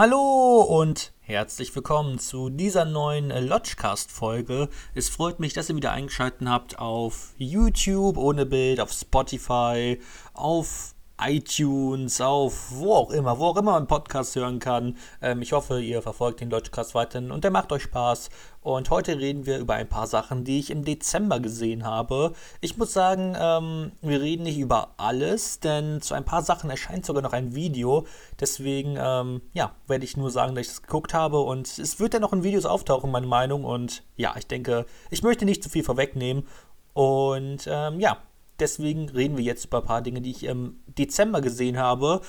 [0.00, 4.70] Hallo und herzlich willkommen zu dieser neuen Lodgecast-Folge.
[4.94, 10.00] Es freut mich, dass ihr wieder eingeschaltet habt auf YouTube ohne Bild, auf Spotify,
[10.32, 14.96] auf iTunes, auf wo auch immer, wo auch immer man Podcast hören kann.
[15.20, 18.30] Ähm, ich hoffe, ihr verfolgt den Deutschcast weiterhin und der macht euch Spaß.
[18.62, 22.34] Und heute reden wir über ein paar Sachen, die ich im Dezember gesehen habe.
[22.60, 27.06] Ich muss sagen, ähm, wir reden nicht über alles, denn zu ein paar Sachen erscheint
[27.06, 28.06] sogar noch ein Video.
[28.38, 32.12] Deswegen, ähm, ja, werde ich nur sagen, dass ich das geguckt habe und es wird
[32.12, 33.64] ja noch in Videos auftauchen, meine Meinung.
[33.64, 36.46] Und ja, ich denke, ich möchte nicht zu viel vorwegnehmen.
[36.92, 38.18] Und ähm, ja,
[38.58, 42.20] deswegen reden wir jetzt über ein paar Dinge, die ich im Dezember gesehen habe.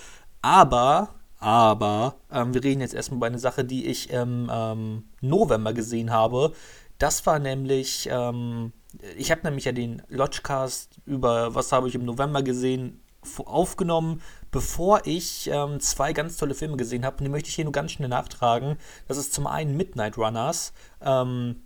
[0.41, 1.09] Aber,
[1.41, 6.11] aber, ähm, wir reden jetzt erstmal über eine Sache, die ich im ähm, November gesehen
[6.11, 6.53] habe.
[6.99, 8.73] Das war nämlich, ähm,
[9.17, 13.01] ich habe nämlich ja den Lodgecast über was habe ich im November gesehen
[13.45, 17.17] aufgenommen, bevor ich ähm, zwei ganz tolle Filme gesehen habe.
[17.17, 18.77] Und die möchte ich hier nur ganz schnell nachtragen.
[19.07, 20.73] Das ist zum einen Midnight Runners.
[21.01, 21.63] Ähm,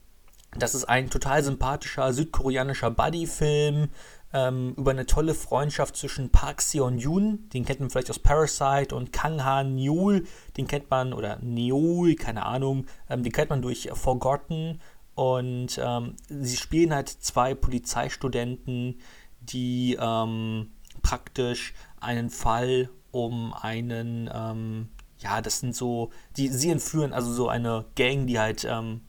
[0.58, 3.90] das ist ein total sympathischer südkoreanischer Buddy-Film
[4.36, 9.14] ähm, über eine tolle Freundschaft zwischen Park Seon-yoon, den kennt man vielleicht aus Parasite, und
[9.14, 10.26] Kang Han-Yul,
[10.58, 14.82] den kennt man, oder Neol, keine Ahnung, ähm, den kennt man durch Forgotten.
[15.16, 19.00] Und ähm, sie spielen halt zwei Polizeistudenten,
[19.40, 24.90] die ähm, praktisch einen Fall um einen, ähm,
[25.20, 29.00] ja, das sind so, die sie entführen, also so eine Gang, die halt ähm,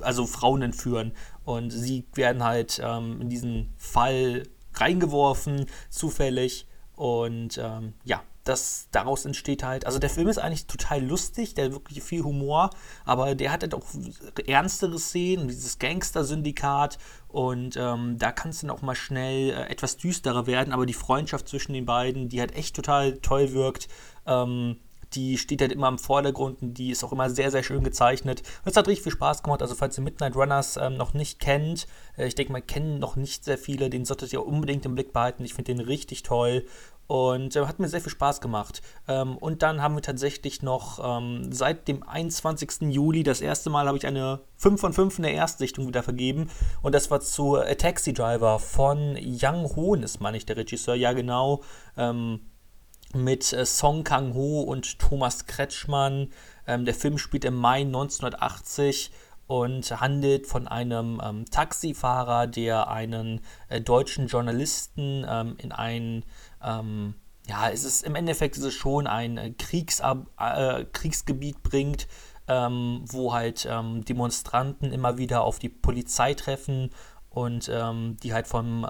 [0.00, 1.10] also Frauen entführen.
[1.44, 6.66] Und sie werden halt ähm, in diesen Fall reingeworfen, zufällig.
[6.94, 11.66] Und ähm, ja, das daraus entsteht halt, also der Film ist eigentlich total lustig, der
[11.66, 12.70] hat wirklich viel Humor,
[13.04, 13.84] aber der hat halt auch
[14.46, 19.96] ernstere Szenen, dieses Gangster-Syndikat und ähm, da kann es dann auch mal schnell äh, etwas
[19.98, 23.88] düsterer werden, aber die Freundschaft zwischen den beiden, die halt echt total toll wirkt,
[24.26, 24.76] ähm,
[25.14, 28.42] die steht halt immer im Vordergrund und die ist auch immer sehr, sehr schön gezeichnet.
[28.64, 29.62] Es hat richtig viel Spaß gemacht.
[29.62, 31.86] Also, falls ihr Midnight Runners ähm, noch nicht kennt,
[32.16, 35.12] äh, ich denke mal, kennen noch nicht sehr viele, den solltet ihr unbedingt im Blick
[35.12, 35.44] behalten.
[35.44, 36.64] Ich finde den richtig toll
[37.10, 38.82] und äh, hat mir sehr viel Spaß gemacht.
[39.08, 42.82] Ähm, und dann haben wir tatsächlich noch ähm, seit dem 21.
[42.82, 46.50] Juli das erste Mal habe ich eine 5 von 5 in der Erstsichtung wieder vergeben
[46.82, 50.94] und das war zu A Taxi Driver von Yang Hoon ist, meine ich, der Regisseur.
[50.94, 51.64] Ja, genau.
[51.96, 52.42] Ähm,
[53.14, 56.28] mit äh, Song Kang-ho und Thomas Kretschmann.
[56.66, 59.10] Ähm, der Film spielt im Mai 1980
[59.50, 66.24] und handelt von einem ähm, Taxifahrer, der einen äh, deutschen Journalisten ähm, in ein,
[66.62, 67.14] ähm,
[67.48, 72.06] ja, es ist im Endeffekt ist es schon ein äh, äh, Kriegsgebiet bringt,
[72.46, 76.90] ähm, wo halt ähm, Demonstranten immer wieder auf die Polizei treffen
[77.28, 78.86] und ähm, die halt vom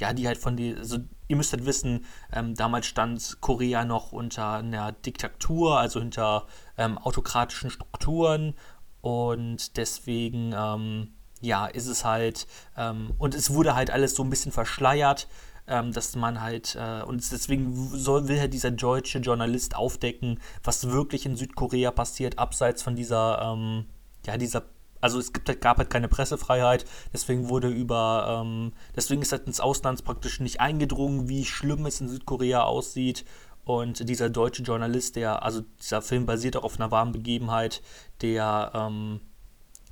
[0.00, 4.12] ja, die halt von die, also ihr müsst halt wissen, ähm, damals stand Korea noch
[4.12, 8.54] unter einer Diktatur, also hinter ähm, autokratischen Strukturen.
[9.00, 14.30] Und deswegen, ähm, ja, ist es halt, ähm, und es wurde halt alles so ein
[14.30, 15.28] bisschen verschleiert,
[15.66, 20.88] ähm, dass man halt, äh, und deswegen soll, will halt dieser deutsche Journalist aufdecken, was
[20.90, 23.86] wirklich in Südkorea passiert, abseits von dieser, ähm,
[24.26, 24.62] ja, dieser
[25.00, 29.60] also es gibt, gab halt keine Pressefreiheit, deswegen wurde über, ähm, deswegen ist halt ins
[29.60, 33.24] Ausland praktisch nicht eingedrungen, wie schlimm es in Südkorea aussieht.
[33.64, 37.82] Und dieser deutsche Journalist, der, also dieser Film basiert auch auf einer wahren Begebenheit,
[38.22, 39.20] der ähm,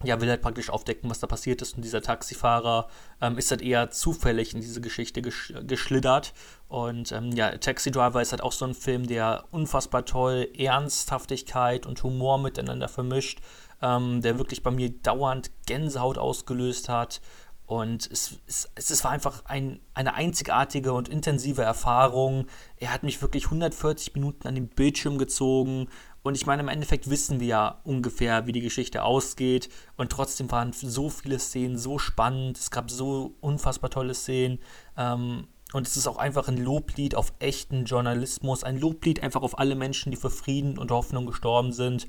[0.05, 1.77] ja, will halt praktisch aufdecken, was da passiert ist.
[1.77, 2.89] Und dieser Taxifahrer
[3.21, 6.35] ähm, ist halt eher zufällig in diese Geschichte gesch geschlittert.
[6.69, 11.87] Und ähm, ja, Taxi Driver ist halt auch so ein Film, der unfassbar toll Ernsthaftigkeit
[11.87, 13.41] und Humor miteinander vermischt
[13.83, 17.21] ähm, der wirklich bei mir dauernd Gänsehaut ausgelöst hat.
[17.67, 22.47] Und es, es, es war einfach ein, eine einzigartige und intensive Erfahrung.
[22.77, 25.89] Er hat mich wirklich 140 Minuten an den Bildschirm gezogen.
[26.23, 29.69] Und ich meine, im Endeffekt wissen wir ja ungefähr, wie die Geschichte ausgeht.
[29.97, 32.57] Und trotzdem waren so viele Szenen so spannend.
[32.57, 34.61] Es gab so unfassbar tolle Szenen.
[34.97, 38.63] Ähm, und es ist auch einfach ein Loblied auf echten Journalismus.
[38.63, 42.07] Ein Loblied einfach auf alle Menschen, die für Frieden und Hoffnung gestorben sind.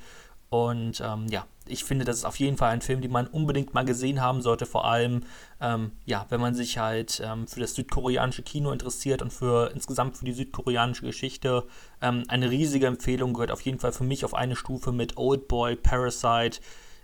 [0.49, 3.73] Und ähm, ja, ich finde, das ist auf jeden Fall ein Film, den man unbedingt
[3.73, 4.65] mal gesehen haben sollte.
[4.65, 5.23] Vor allem,
[5.59, 10.17] ähm, ja, wenn man sich halt ähm, für das südkoreanische Kino interessiert und für insgesamt
[10.17, 11.65] für die südkoreanische Geschichte.
[12.01, 15.47] Ähm, eine riesige Empfehlung gehört auf jeden Fall für mich auf eine Stufe mit Old
[15.49, 16.61] Boy, Parasite.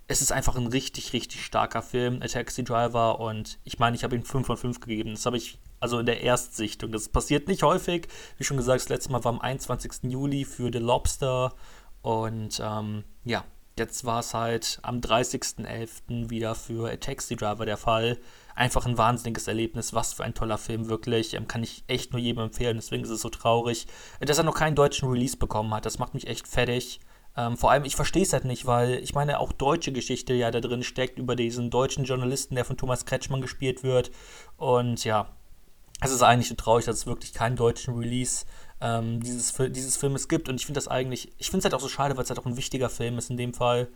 [0.07, 3.19] Es ist einfach ein richtig, richtig starker Film, A Taxi Driver.
[3.19, 5.11] Und ich meine, ich habe ihm 5 von 5 gegeben.
[5.11, 6.93] Das habe ich also in der Erstsichtung.
[6.93, 8.07] Das passiert nicht häufig.
[8.37, 10.03] Wie schon gesagt, das letzte Mal war am 21.
[10.03, 11.53] Juli für The Lobster.
[12.03, 13.45] Und ähm, ja,
[13.79, 16.29] jetzt war es halt am 30.11.
[16.29, 18.19] wieder für A Taxi Driver der Fall.
[18.55, 19.93] Einfach ein wahnsinniges Erlebnis.
[19.93, 21.33] Was für ein toller Film, wirklich.
[21.33, 22.77] Ähm, kann ich echt nur jedem empfehlen.
[22.77, 23.87] Deswegen ist es so traurig,
[24.19, 25.85] dass er noch keinen deutschen Release bekommen hat.
[25.85, 26.99] Das macht mich echt fertig.
[27.35, 30.51] Ähm, vor allem, ich verstehe es halt nicht, weil ich meine, auch deutsche Geschichte ja
[30.51, 34.11] da drin steckt über diesen deutschen Journalisten, der von Thomas Kretschmann gespielt wird.
[34.57, 35.29] Und ja,
[36.01, 38.45] es ist eigentlich so traurig, dass es wirklich keinen deutschen Release
[38.83, 40.49] ähm, dieses, dieses Filmes gibt.
[40.49, 42.39] Und ich finde das eigentlich, ich finde es halt auch so schade, weil es halt
[42.39, 43.87] auch ein wichtiger Film ist in dem Fall.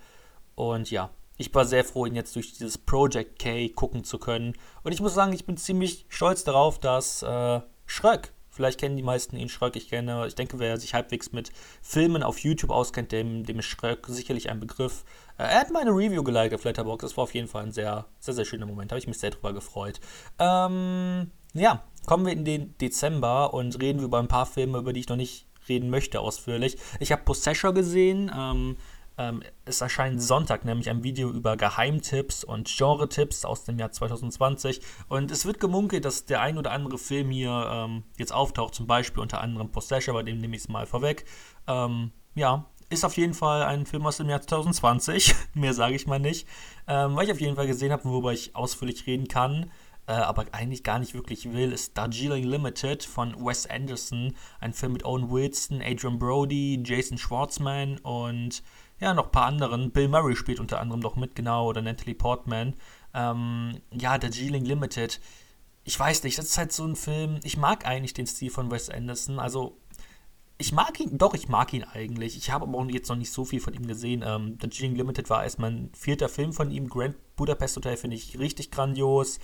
[0.56, 4.54] Und ja, ich war sehr froh, ihn jetzt durch dieses Project K gucken zu können.
[4.84, 9.04] Und ich muss sagen, ich bin ziemlich stolz darauf, dass äh, Schröck, vielleicht kennen die
[9.04, 11.52] meisten ihn Schröck, ich kenne, ich denke, wer sich halbwegs mit
[11.82, 15.04] Filmen auf YouTube auskennt, dem, dem ist Schröck sicherlich ein Begriff.
[15.38, 18.06] Äh, er hat meine Review geliked auf Letterboxd, das war auf jeden Fall ein sehr,
[18.20, 20.00] sehr, sehr schöner Moment, habe ich mich sehr drüber gefreut.
[20.40, 24.94] Ähm, ja, kommen wir in den Dezember und reden wir über ein paar Filme, über
[24.94, 26.78] die ich noch nicht reden möchte ausführlich.
[27.00, 28.78] Ich habe Possessor gesehen, ähm,
[29.18, 34.82] ähm, es erscheint Sonntag nämlich ein Video über Geheimtipps und Genre-Tipps aus dem Jahr 2020.
[35.10, 38.86] Und es wird gemunkelt, dass der ein oder andere Film hier ähm, jetzt auftaucht, zum
[38.86, 41.26] Beispiel unter anderem Possession, bei dem nehme ich es mal vorweg.
[41.68, 45.36] Ähm, ja, ist auf jeden Fall ein Film aus dem Jahr 2020.
[45.56, 46.48] Mehr sage ich mal nicht.
[46.88, 49.72] Ähm, was ich auf jeden Fall gesehen habe, worüber ich ausführlich reden kann,
[50.08, 54.34] äh, aber eigentlich gar nicht wirklich will, ist Darjeeling Limited von Wes Anderson.
[54.60, 58.64] Ein Film mit Owen Wilson, Adrian Brody, Jason Schwartzman und
[59.00, 59.92] ja, noch ein paar anderen.
[59.92, 62.76] Bill Murray spielt unter anderem noch mit, genau, oder Natalie Portman.
[63.14, 65.20] Ähm, ja, der Geeling Limited.
[65.84, 67.40] Ich weiß nicht, das ist halt so ein Film.
[67.44, 69.40] Ich mag eigentlich den Stil von Wes Anderson.
[69.40, 69.78] Also,
[70.58, 72.38] ich mag ihn, doch, ich mag ihn eigentlich.
[72.38, 74.24] Ich habe aber auch jetzt noch nicht so viel von ihm gesehen.
[74.26, 76.90] Ähm, der Geeling Limited war erst mein vierter Film von ihm.
[76.90, 79.40] Grand Budapest Hotel finde ich richtig grandios.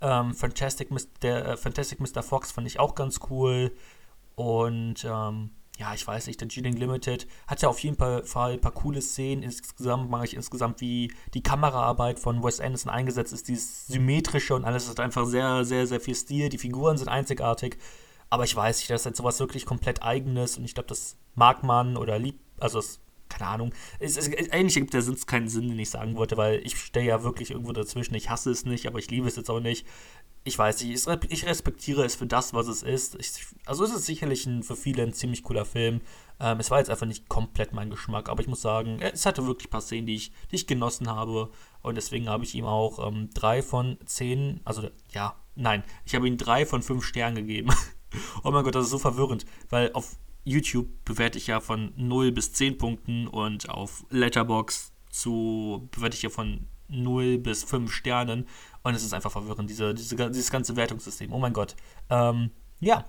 [0.00, 0.88] Ähm, Fantastic,
[1.22, 2.22] der, äh, Fantastic Mr.
[2.22, 3.72] Fox fand ich auch ganz cool.
[4.34, 8.60] Und ähm, ja, ich weiß nicht, der G-Link Limited hat ja auf jeden Fall ein
[8.60, 9.42] paar coole Szenen.
[9.42, 14.64] Insgesamt mache ich insgesamt, wie die Kameraarbeit von Wes Anderson eingesetzt ist, dieses symmetrische und
[14.64, 16.48] alles ist einfach sehr, sehr, sehr viel Stil.
[16.48, 17.78] Die Figuren sind einzigartig.
[18.30, 21.16] Aber ich weiß nicht, das ist halt sowas wirklich komplett Eigenes und ich glaube, das
[21.34, 23.00] mag man oder liebt, also es,
[23.36, 23.74] keine Ahnung.
[23.98, 27.06] Es, es, eigentlich gibt der Sinn keinen Sinn, den ich sagen wollte, weil ich stehe
[27.06, 28.14] ja wirklich irgendwo dazwischen.
[28.14, 29.86] Ich hasse es nicht, aber ich liebe es jetzt auch nicht
[30.44, 33.14] ich weiß nicht, ich respektiere es für das, was es ist.
[33.14, 36.02] Ich, also es ist sicherlich ein, für viele ein ziemlich cooler Film.
[36.38, 39.46] Ähm, es war jetzt einfach nicht komplett mein Geschmack, aber ich muss sagen, es hatte
[39.46, 41.50] wirklich ein paar Szenen, die ich, die ich genossen habe.
[41.80, 46.28] Und deswegen habe ich ihm auch ähm, drei von zehn, also ja, nein, ich habe
[46.28, 47.70] ihm drei von fünf Sternen gegeben.
[48.44, 52.32] oh mein Gott, das ist so verwirrend, weil auf YouTube bewerte ich ja von 0
[52.32, 58.46] bis 10 Punkten und auf Letterbox zu bewerte ich ja von 0 bis 5 Sternen.
[58.82, 61.32] Und es ist einfach verwirrend, diese, diese, dieses ganze Wertungssystem.
[61.32, 61.74] Oh mein Gott.
[62.10, 62.50] Ähm,
[62.80, 63.04] ja,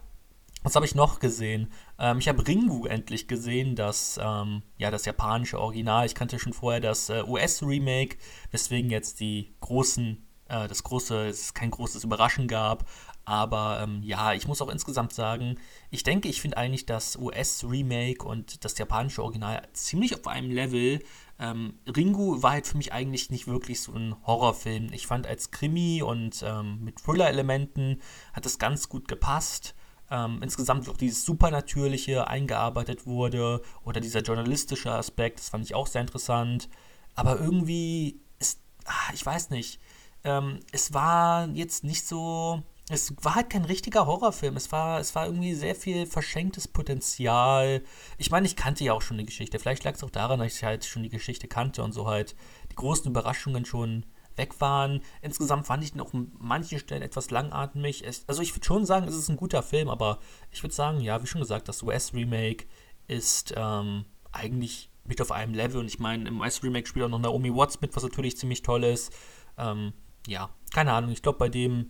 [0.63, 1.71] was habe ich noch gesehen?
[1.99, 6.05] Ähm, ich habe Ringu endlich gesehen, das, ähm, ja, das japanische Original.
[6.05, 8.17] Ich kannte schon vorher das äh, US-Remake,
[8.49, 12.85] weswegen jetzt die großen, äh, das große, es kein großes Überraschen gab.
[13.25, 15.57] Aber ähm, ja, ich muss auch insgesamt sagen,
[15.89, 20.99] ich denke, ich finde eigentlich das US-Remake und das japanische Original ziemlich auf einem Level.
[21.39, 24.93] Ähm, Ringu war halt für mich eigentlich nicht wirklich so ein Horrorfilm.
[24.93, 27.99] Ich fand als Krimi und ähm, mit Thriller-Elementen
[28.33, 29.73] hat es ganz gut gepasst.
[30.11, 35.87] Ähm, insgesamt auch dieses Supernatürliche eingearbeitet wurde oder dieser journalistische Aspekt, das fand ich auch
[35.87, 36.69] sehr interessant.
[37.15, 39.79] Aber irgendwie ist, ach, ich weiß nicht,
[40.23, 44.55] ähm, es war jetzt nicht so es war halt kein richtiger Horrorfilm.
[44.57, 47.81] Es war, es war irgendwie sehr viel verschenktes Potenzial.
[48.17, 49.57] Ich meine, ich kannte ja auch schon die Geschichte.
[49.57, 52.35] Vielleicht lag es auch daran, dass ich halt schon die Geschichte kannte und so halt
[52.71, 55.01] die großen Überraschungen schon weg waren.
[55.21, 58.03] Insgesamt fand ich ihn auch an manchen Stellen etwas langatmig.
[58.27, 60.19] Also ich würde schon sagen, es ist ein guter Film, aber
[60.51, 62.65] ich würde sagen, ja, wie schon gesagt, das US-Remake
[63.07, 65.79] ist ähm, eigentlich mit auf einem Level.
[65.79, 68.83] Und ich meine, im US-Remake spielt auch noch Naomi Watts mit, was natürlich ziemlich toll
[68.83, 69.11] ist.
[69.57, 69.93] Ähm,
[70.27, 71.11] ja, keine Ahnung.
[71.11, 71.87] Ich glaube, bei dem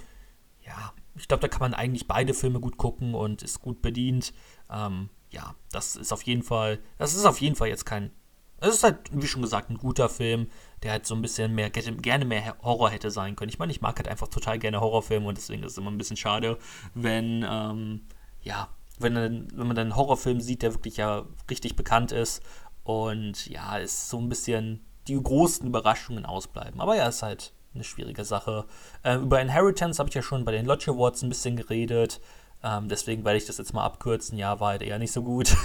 [0.65, 4.33] ja, ich glaube, da kann man eigentlich beide Filme gut gucken und ist gut bedient.
[4.69, 8.11] Ähm, ja, das ist auf jeden Fall, das ist auf jeden Fall jetzt kein,
[8.57, 10.47] es ist halt, wie schon gesagt, ein guter Film,
[10.83, 13.49] der halt so ein bisschen mehr, gerne mehr Horror hätte sein können.
[13.49, 15.97] Ich meine, ich mag halt einfach total gerne Horrorfilme und deswegen ist es immer ein
[15.97, 16.57] bisschen schade,
[16.93, 18.05] wenn, ähm,
[18.41, 22.41] ja, wenn, wenn man dann einen Horrorfilm sieht, der wirklich ja richtig bekannt ist
[22.83, 26.79] und ja, ist so ein bisschen die großen Überraschungen ausbleiben.
[26.79, 28.65] Aber ja, ist halt eine schwierige Sache.
[29.03, 32.19] Ähm, über Inheritance habe ich ja schon bei den Lodge Awards ein bisschen geredet.
[32.63, 34.37] Ähm, deswegen werde ich das jetzt mal abkürzen.
[34.37, 35.55] Ja, war halt eher nicht so gut.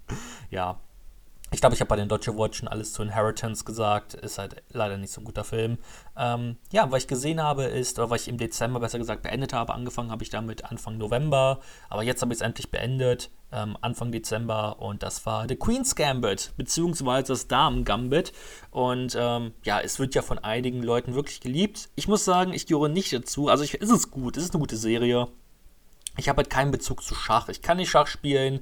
[0.50, 0.78] ja.
[1.54, 4.14] Ich glaube, ich habe bei den Dodge Awards schon alles zu Inheritance gesagt.
[4.14, 5.78] Ist halt leider nicht so ein guter Film.
[6.16, 9.52] Ähm, ja, was ich gesehen habe ist, oder was ich im Dezember besser gesagt beendet
[9.52, 11.60] habe, angefangen habe ich damit Anfang November.
[11.88, 15.94] Aber jetzt habe ich es endlich beendet ähm, Anfang Dezember und das war The Queen's
[15.94, 18.32] Gambit, beziehungsweise das Damen Gambit.
[18.72, 21.88] Und ähm, ja, es wird ja von einigen Leuten wirklich geliebt.
[21.94, 23.48] Ich muss sagen, ich gehöre nicht dazu.
[23.48, 25.28] Also ich, ist es gut, es ist eine gute Serie.
[26.16, 27.48] Ich habe halt keinen Bezug zu Schach.
[27.48, 28.60] Ich kann nicht Schach spielen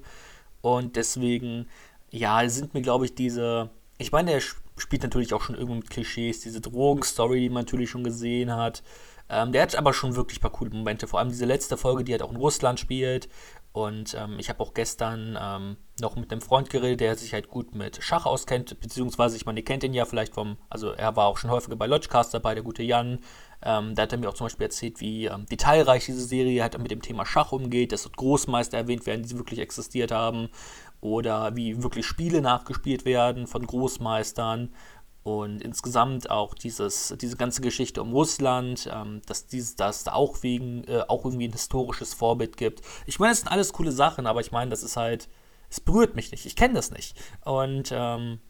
[0.61, 1.69] und deswegen
[2.13, 3.71] ja, sind mir, glaube ich, diese.
[3.99, 4.43] Ich meine, der
[4.77, 8.83] spielt natürlich auch schon irgendwo mit Klischees, diese Drogenstory, die man natürlich schon gesehen hat.
[9.29, 11.07] Ähm, der hat aber schon wirklich ein paar coole Momente.
[11.07, 13.29] Vor allem diese letzte Folge, die halt auch in Russland spielt.
[13.73, 17.49] Und ähm, ich habe auch gestern ähm, noch mit einem Freund geredet, der sich halt
[17.49, 21.17] gut mit Schach auskennt, beziehungsweise ich meine, ihr kennt ihn ja vielleicht vom, also er
[21.17, 23.21] war auch schon häufiger bei Lodgecast dabei, der gute Jan.
[23.65, 26.77] Ähm, da hat er mir auch zum Beispiel erzählt, wie ähm, detailreich diese Serie halt
[26.79, 30.51] mit dem Thema Schach umgeht, dass dort Großmeister erwähnt werden, die wirklich existiert haben,
[31.03, 34.71] oder wie wirklich Spiele nachgespielt werden von Großmeistern
[35.25, 40.43] und insgesamt auch dieses, diese ganze Geschichte um Russland, ähm, dass dieses, das da auch
[40.43, 42.83] wegen, äh, auch irgendwie ein historisches Vorbild gibt.
[43.07, 45.29] Ich meine, das sind alles coole Sachen, aber ich meine, das ist halt,
[45.69, 46.47] es berührt mich nicht.
[46.47, 47.17] Ich kenne das nicht.
[47.45, 48.41] Und ähm,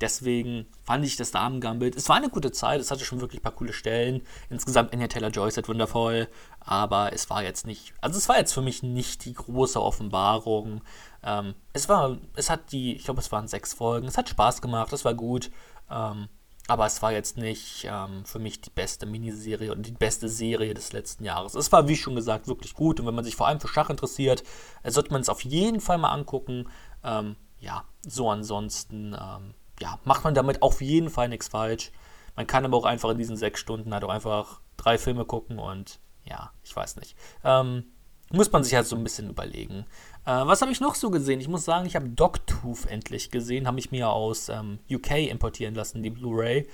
[0.00, 1.96] deswegen fand ich das Damen-Gambit.
[1.96, 4.22] Es war eine gute Zeit, es hatte schon wirklich ein paar coole Stellen.
[4.50, 6.28] Insgesamt Anya Taylor Joyce hat wundervoll,
[6.60, 10.82] aber es war jetzt nicht, also es war jetzt für mich nicht die große Offenbarung.
[11.22, 14.62] Ähm, es war, es hat die, ich glaube, es waren sechs Folgen, es hat Spaß
[14.62, 15.50] gemacht, es war gut.
[15.90, 16.28] Ähm,
[16.68, 20.74] aber es war jetzt nicht ähm, für mich die beste Miniserie und die beste Serie
[20.74, 21.54] des letzten Jahres.
[21.54, 23.00] Es war, wie schon gesagt, wirklich gut.
[23.00, 24.44] Und wenn man sich vor allem für Schach interessiert,
[24.84, 26.68] sollte man es auf jeden Fall mal angucken.
[27.02, 31.90] Ähm, ja, so ansonsten, ähm, ja, macht man damit auf jeden Fall nichts falsch.
[32.36, 35.58] Man kann aber auch einfach in diesen sechs Stunden halt auch einfach drei Filme gucken
[35.58, 37.16] und ja, ich weiß nicht.
[37.44, 37.84] Ähm,
[38.30, 39.86] muss man sich halt so ein bisschen überlegen.
[40.26, 41.40] Äh, was habe ich noch so gesehen?
[41.40, 45.74] Ich muss sagen, ich habe Dogtooth endlich gesehen, habe ich mir aus ähm, UK importieren
[45.74, 46.68] lassen, die Blu-ray.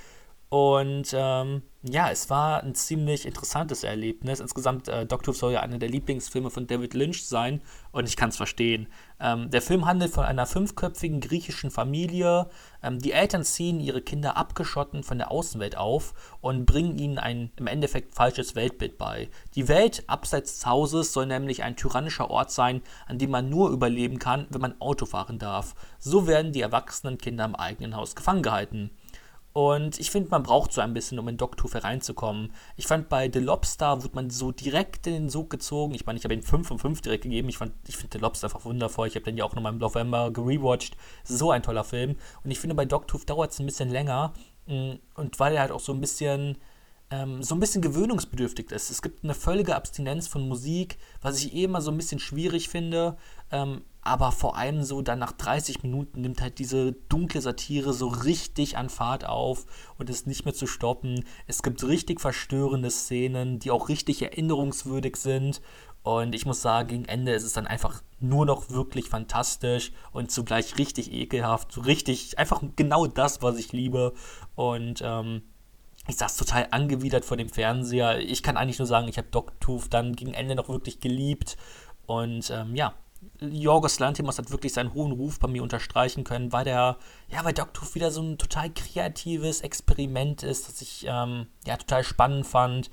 [0.49, 4.41] Und ähm, ja, es war ein ziemlich interessantes Erlebnis.
[4.41, 7.61] Insgesamt, äh, Dogtooth soll ja einer der Lieblingsfilme von David Lynch sein
[7.93, 8.87] und ich kann es verstehen.
[9.21, 12.49] Ähm, der Film handelt von einer fünfköpfigen griechischen Familie.
[12.83, 17.51] Ähm, die Eltern ziehen ihre Kinder abgeschotten von der Außenwelt auf und bringen ihnen ein
[17.57, 19.29] im Endeffekt falsches Weltbild bei.
[19.57, 23.71] Die Welt abseits des Hauses soll nämlich ein tyrannischer Ort sein, an dem man nur
[23.71, 25.75] überleben kann, wenn man Auto fahren darf.
[25.99, 28.91] So werden die erwachsenen Kinder im eigenen Haus gefangen gehalten.
[29.55, 32.53] Und ich finde, man braucht so ein bisschen, um in Dogtooth reinzukommen.
[32.77, 35.95] Ich fand, bei The Lobster wurde man so direkt in den Sog gezogen.
[35.95, 37.49] Ich meine, ich habe ihn 5 von 5 direkt gegeben.
[37.49, 39.07] Ich, ich finde The Lobster einfach wundervoll.
[39.07, 40.97] Ich habe den ja auch nochmal im November gerewatcht.
[41.23, 42.17] So ein toller Film.
[42.43, 44.33] Und ich finde, bei Dogtooth dauert es ein bisschen länger.
[44.67, 46.59] Mm, und weil er halt auch so ein bisschen
[47.14, 48.90] ähm, so ein bisschen gewöhnungsbedürftig ist.
[48.90, 52.68] Es gibt eine völlige Abstinenz von Musik, was ich eh immer so ein bisschen schwierig
[52.68, 53.16] finde.
[53.52, 58.09] Ähm, aber vor allem so dann nach 30 Minuten nimmt halt diese dunkle Satire so
[58.09, 59.64] richtig an Fahrt auf
[59.97, 61.25] und ist nicht mehr zu stoppen.
[61.47, 65.62] Es gibt richtig verstörende Szenen, die auch richtig erinnerungswürdig sind.
[66.02, 70.30] Und ich muss sagen, gegen Ende ist es dann einfach nur noch wirklich fantastisch und
[70.30, 71.73] zugleich richtig ekelhaft.
[71.73, 74.12] So richtig, einfach genau das, was ich liebe.
[74.54, 75.42] Und ähm,
[76.07, 78.19] ich saß total angewidert vor dem Fernseher.
[78.19, 81.57] Ich kann eigentlich nur sagen, ich habe Dogtooth dann gegen Ende noch wirklich geliebt.
[82.07, 82.95] Und ähm, ja,
[83.41, 87.53] Jorgos Lantimos hat wirklich seinen hohen Ruf bei mir unterstreichen können, weil der, ja, bei
[87.53, 92.91] Dogtooth wieder so ein total kreatives Experiment ist, das ich ähm, ja total spannend fand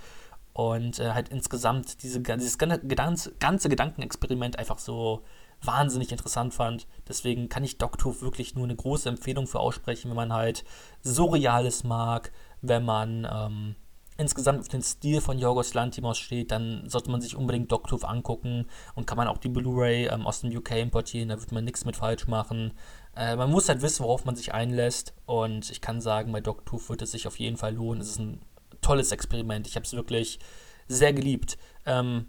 [0.53, 5.23] und äh, halt insgesamt diese, dieses ganze, ganze Gedankenexperiment einfach so
[5.63, 6.87] wahnsinnig interessant fand.
[7.07, 10.63] Deswegen kann ich Dogtooth wirklich nur eine große Empfehlung für aussprechen, wenn man halt
[11.03, 13.75] Surreales mag, wenn man ähm,
[14.17, 18.67] insgesamt auf den Stil von Yorgos Lantimos steht, dann sollte man sich unbedingt Dogtooth angucken
[18.95, 21.85] und kann man auch die Blu-ray ähm, aus dem UK importieren, da wird man nichts
[21.85, 22.73] mit falsch machen.
[23.15, 26.89] Äh, man muss halt wissen, worauf man sich einlässt und ich kann sagen, bei Dogtooth
[26.89, 28.01] wird es sich auf jeden Fall lohnen.
[28.01, 28.41] Es ist ein
[28.81, 29.67] tolles Experiment.
[29.67, 30.39] Ich habe es wirklich
[30.87, 31.57] sehr geliebt.
[31.85, 32.27] Ähm,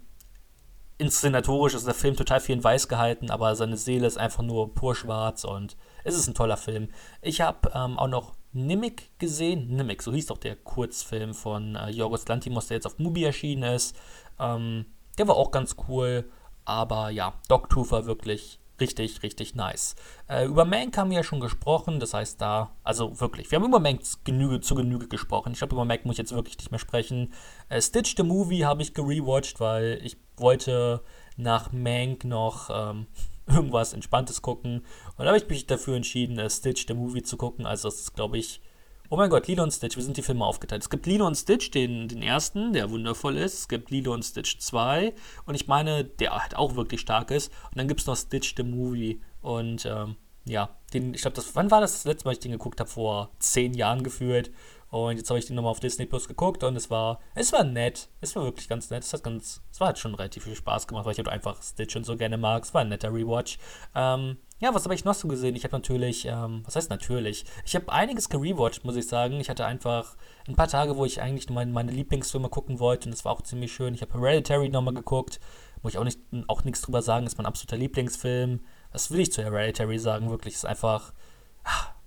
[0.97, 4.73] inszenatorisch ist der Film total viel in weiß gehalten, aber seine Seele ist einfach nur
[4.73, 6.89] pur schwarz und es ist ein toller Film.
[7.21, 9.75] Ich habe ähm, auch noch Nimic gesehen.
[9.75, 13.63] Nimic, so hieß doch der Kurzfilm von äh, Jorgos Lantimos, der jetzt auf Mubi erschienen
[13.63, 13.95] ist.
[14.39, 14.85] Ähm,
[15.17, 16.29] der war auch ganz cool,
[16.65, 19.95] aber ja, Dogtooth war wirklich richtig, richtig nice.
[20.27, 23.65] Äh, über Mank haben wir ja schon gesprochen, das heißt da, also wirklich, wir haben
[23.65, 25.53] über Mank Genüge, zu Genüge gesprochen.
[25.53, 27.33] Ich glaube, über Mank muss ich jetzt wirklich nicht mehr sprechen.
[27.69, 31.01] Äh, Stitch the Movie habe ich gerewatcht, weil ich wollte
[31.37, 33.07] nach Mank noch ähm,
[33.47, 34.85] irgendwas Entspanntes gucken.
[35.17, 37.65] Und da habe ich mich dafür entschieden, uh, Stitch, the Movie, zu gucken.
[37.65, 38.61] Also das ist, glaube ich,
[39.09, 40.81] oh mein Gott, Lilo und Stitch, wir sind die Filme aufgeteilt.
[40.81, 43.53] Es gibt Lilo und Stitch, den, den ersten, der wundervoll ist.
[43.53, 45.13] Es gibt Lilo und Stitch 2
[45.45, 47.51] und ich meine, der halt auch wirklich stark ist.
[47.71, 49.21] Und dann gibt es noch Stitch, the Movie.
[49.41, 50.15] Und ähm,
[50.45, 52.89] ja, den, ich glaube, das, wann war das das letzte Mal, ich den geguckt habe?
[52.89, 54.51] Vor zehn Jahren gefühlt.
[54.89, 57.63] Und jetzt habe ich den nochmal auf Disney Plus geguckt und es war, es war
[57.63, 58.09] nett.
[58.21, 59.03] Es war wirklich ganz nett.
[59.03, 61.61] Es hat ganz, es war halt schon relativ viel Spaß gemacht, weil ich halt einfach
[61.63, 62.63] Stitch und so gerne mag.
[62.63, 63.57] Es war ein netter Rewatch.
[63.95, 65.57] Ähm, ja, was habe ich noch so gesehen?
[65.57, 67.43] Ich habe natürlich, ähm, was heißt natürlich?
[67.65, 69.33] Ich habe einiges gerewatcht, muss ich sagen.
[69.41, 70.15] Ich hatte einfach
[70.47, 73.41] ein paar Tage, wo ich eigentlich meine, meine Lieblingsfilme gucken wollte und es war auch
[73.41, 73.93] ziemlich schön.
[73.93, 75.41] Ich habe Hereditary nochmal geguckt,
[75.81, 76.17] wo ich auch nicht,
[76.47, 78.61] auch nichts drüber sagen, ist mein absoluter Lieblingsfilm
[78.93, 80.53] Das will ich zu Hereditary sagen, wirklich.
[80.53, 81.11] Es ist einfach.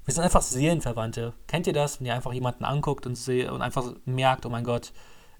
[0.07, 1.35] Wir sind einfach Seelenverwandte.
[1.49, 4.93] Kennt ihr das, wenn ihr einfach jemanden anguckt und, und einfach merkt, oh mein Gott,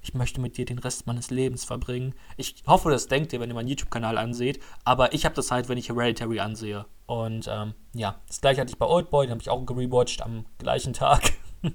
[0.03, 2.15] ich möchte mit dir den Rest meines Lebens verbringen.
[2.37, 5.71] Ich hoffe, das denkt ihr, wenn ihr meinen YouTube-Kanal anseht, aber ich habe das halt,
[5.71, 6.85] wenn ich Hereditary ansehe.
[7.07, 10.45] Und ähm, ja, das gleiche hatte ich bei Oldboy, den habe ich auch gerewatcht am
[10.59, 11.33] gleichen Tag.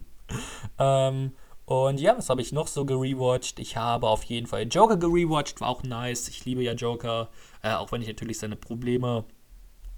[0.80, 1.34] ähm,
[1.66, 3.60] und ja, was habe ich noch so gerewatcht?
[3.60, 6.28] Ich habe auf jeden Fall Joker gerewatcht, war auch nice.
[6.28, 7.30] Ich liebe ja Joker,
[7.64, 9.24] äh, auch wenn ich natürlich seine Probleme,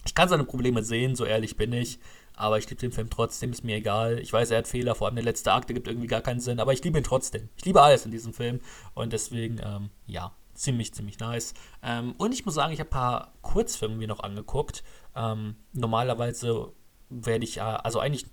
[0.05, 1.99] ich kann seine Probleme sehen, so ehrlich bin ich.
[2.35, 4.19] Aber ich liebe den Film trotzdem, ist mir egal.
[4.19, 6.39] Ich weiß, er hat Fehler, vor allem der letzte Akt, der gibt irgendwie gar keinen
[6.39, 7.49] Sinn, aber ich liebe ihn trotzdem.
[7.57, 8.59] Ich liebe alles in diesem Film
[8.95, 11.53] und deswegen, ähm, ja, ziemlich, ziemlich nice.
[11.81, 14.83] Ähm, und ich muss sagen, ich habe ein paar Kurzfilme mir noch angeguckt.
[15.15, 16.71] Ähm, normalerweise
[17.09, 18.25] werde ich, äh, also eigentlich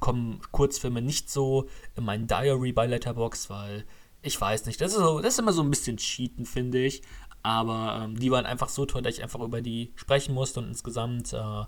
[0.00, 3.84] kommen Kurzfilme nicht so in mein Diary bei Letterbox, weil
[4.22, 7.02] ich weiß nicht, das ist, so, das ist immer so ein bisschen Cheaten, finde ich.
[7.42, 10.68] Aber ähm, die waren einfach so toll, dass ich einfach über die sprechen musste und
[10.68, 11.64] insgesamt äh,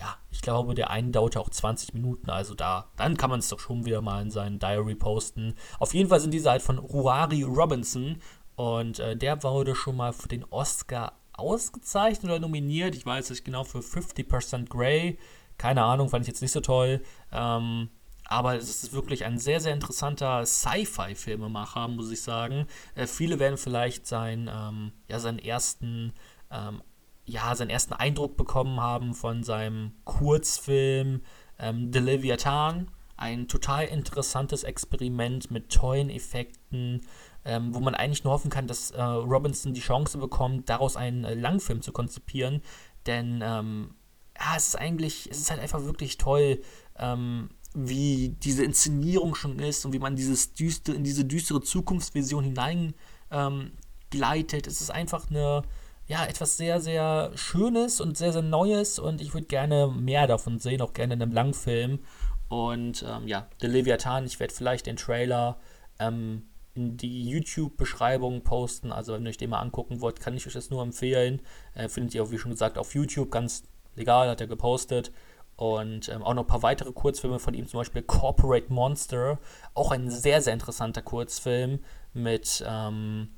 [0.00, 3.48] ja, ich glaube, der eine dauerte auch 20 Minuten, also da, dann kann man es
[3.48, 5.54] doch schon wieder mal in seinen Diary posten.
[5.78, 8.18] Auf jeden Fall sind diese halt von Ruari Robinson
[8.60, 12.94] und äh, der wurde schon mal für den Oscar ausgezeichnet oder nominiert.
[12.94, 15.18] Ich weiß nicht genau, für 50% Grey.
[15.56, 17.00] Keine Ahnung, fand ich jetzt nicht so toll.
[17.32, 17.88] Ähm,
[18.26, 22.66] aber es ist wirklich ein sehr, sehr interessanter Sci-Fi-Filmemacher, muss ich sagen.
[22.94, 26.12] Äh, viele werden vielleicht sein, ähm, ja, seinen ersten
[26.50, 26.82] ähm,
[27.24, 31.22] ja, seinen ersten Eindruck bekommen haben von seinem Kurzfilm
[31.58, 32.90] ähm, The Leviathan.
[33.16, 37.02] Ein total interessantes Experiment mit tollen Effekten,
[37.44, 41.24] ähm, wo man eigentlich nur hoffen kann, dass äh, Robinson die Chance bekommt, daraus einen
[41.24, 42.62] äh, Langfilm zu konzipieren.
[43.06, 43.94] Denn ähm,
[44.38, 46.60] ja, es ist eigentlich, es ist halt einfach wirklich toll,
[46.98, 52.44] ähm, wie diese Inszenierung schon ist und wie man dieses düstere, in diese düstere Zukunftsvision
[52.44, 52.94] hinein
[53.30, 53.72] ähm.
[54.12, 55.62] Es ist einfach eine,
[56.08, 60.58] ja, etwas sehr, sehr Schönes und sehr, sehr Neues und ich würde gerne mehr davon
[60.58, 62.00] sehen, auch gerne in einem Langfilm.
[62.48, 65.60] Und ähm, ja, The Leviathan, ich werde vielleicht den Trailer
[66.00, 66.49] ähm,
[66.96, 68.92] die YouTube-Beschreibung posten.
[68.92, 71.40] Also wenn ihr euch den mal angucken wollt, kann ich euch das nur empfehlen.
[71.74, 73.64] Äh, findet ihr auch, wie schon gesagt, auf YouTube ganz
[73.96, 75.12] legal, hat er gepostet.
[75.56, 79.38] Und ähm, auch noch ein paar weitere Kurzfilme von ihm, zum Beispiel Corporate Monster.
[79.74, 81.80] Auch ein sehr, sehr interessanter Kurzfilm
[82.14, 83.28] mit, ähm,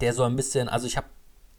[0.00, 1.06] der so ein bisschen, also ich habe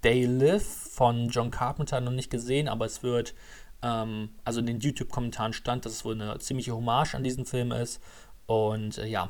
[0.01, 3.33] They Live von John Carpenter noch nicht gesehen, aber es wird,
[3.81, 7.71] ähm, also in den YouTube-Kommentaren stand, dass es wohl eine ziemliche Hommage an diesen Film
[7.71, 8.01] ist.
[8.45, 9.29] Und äh, ja,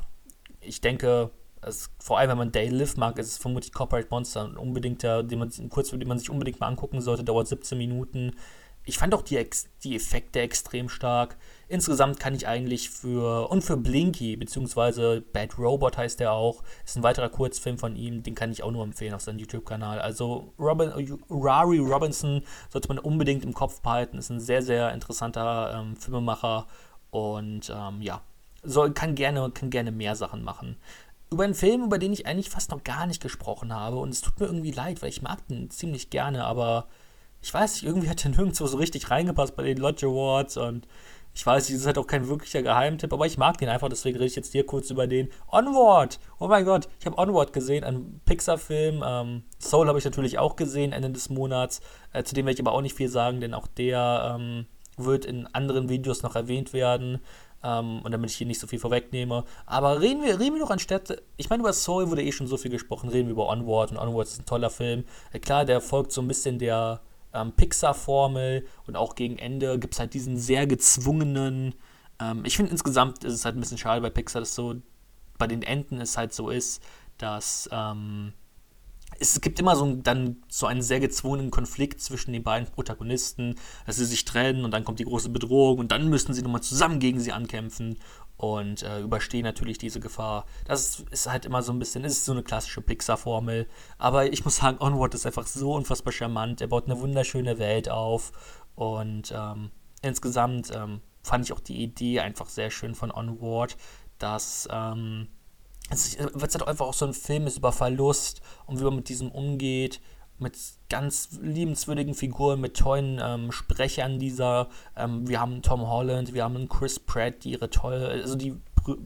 [0.59, 4.45] ich denke, es, vor allem wenn man Day Live mag, ist es vermutlich Corporate Monster
[4.45, 7.77] ein unbedingter, den man, ein Kurzfilm, den man sich unbedingt mal angucken sollte, dauert 17
[7.77, 8.33] Minuten
[8.87, 9.45] ich fand auch die,
[9.83, 11.35] die Effekte extrem stark.
[11.67, 16.95] Insgesamt kann ich eigentlich für, und für Blinky, beziehungsweise Bad Robot heißt der auch, ist
[16.95, 19.99] ein weiterer Kurzfilm von ihm, den kann ich auch nur empfehlen auf seinem YouTube-Kanal.
[19.99, 25.77] Also Robin, Rari Robinson sollte man unbedingt im Kopf behalten, ist ein sehr, sehr interessanter
[25.77, 26.65] ähm, Filmemacher
[27.11, 28.21] und ähm, ja,
[28.63, 30.77] soll, kann, gerne, kann gerne mehr Sachen machen
[31.31, 33.97] über einen Film, über den ich eigentlich fast noch gar nicht gesprochen habe.
[33.97, 36.87] Und es tut mir irgendwie leid, weil ich mag den ziemlich gerne, aber
[37.41, 40.87] ich weiß nicht, irgendwie hat der nirgendwo so richtig reingepasst bei den Lodge Awards und
[41.37, 44.17] ich weiß, das ist halt auch kein wirklicher Geheimtipp, aber ich mag den einfach, deswegen
[44.17, 46.19] rede ich jetzt hier kurz über den Onward.
[46.39, 49.03] Oh mein Gott, ich habe Onward gesehen, ein Pixar-Film.
[49.05, 51.79] Ähm, Soul habe ich natürlich auch gesehen, Ende des Monats.
[52.11, 54.65] Äh, zu dem werde ich aber auch nicht viel sagen, denn auch der ähm,
[54.97, 57.19] wird in anderen Videos noch erwähnt werden.
[57.63, 59.43] Ähm, und damit ich hier nicht so viel vorwegnehme.
[59.65, 62.57] Aber reden wir, reden wir doch anstatt, ich meine, über Soul wurde eh schon so
[62.57, 63.91] viel gesprochen, reden wir über Onward.
[63.91, 65.05] Und Onward ist ein toller Film.
[65.31, 67.01] Äh, klar, der folgt so ein bisschen der
[67.33, 71.75] ähm, Pixar-Formel und auch gegen Ende gibt es halt diesen sehr gezwungenen.
[72.19, 74.75] Ähm, ich finde insgesamt ist es halt ein bisschen schade bei Pixar, dass so
[75.37, 76.81] bei den Enden es halt so ist,
[77.17, 78.33] dass ähm,
[79.19, 83.97] es gibt immer so, dann so einen sehr gezwungenen Konflikt zwischen den beiden Protagonisten, dass
[83.97, 86.99] sie sich trennen und dann kommt die große Bedrohung und dann müssen sie nochmal zusammen
[86.99, 87.97] gegen sie ankämpfen
[88.37, 90.45] und äh, überstehen natürlich diese Gefahr.
[90.65, 93.67] Das ist halt immer so ein bisschen, ist so eine klassische Pixar-Formel.
[93.97, 96.61] Aber ich muss sagen, Onward ist einfach so unfassbar charmant.
[96.61, 98.31] Er baut eine wunderschöne Welt auf
[98.75, 99.71] und ähm,
[100.03, 103.75] insgesamt ähm, fand ich auch die Idee einfach sehr schön von Onward,
[104.19, 105.27] dass ähm,
[105.89, 109.09] es wird halt einfach auch so ein Film ist über Verlust und wie man mit
[109.09, 110.01] diesem umgeht
[110.39, 110.57] mit
[110.89, 114.69] ganz liebenswürdigen Figuren, mit tollen ähm, Sprechern dieser.
[114.95, 118.55] Ähm, wir haben Tom Holland, wir haben Chris Pratt, die ihre tolle, also die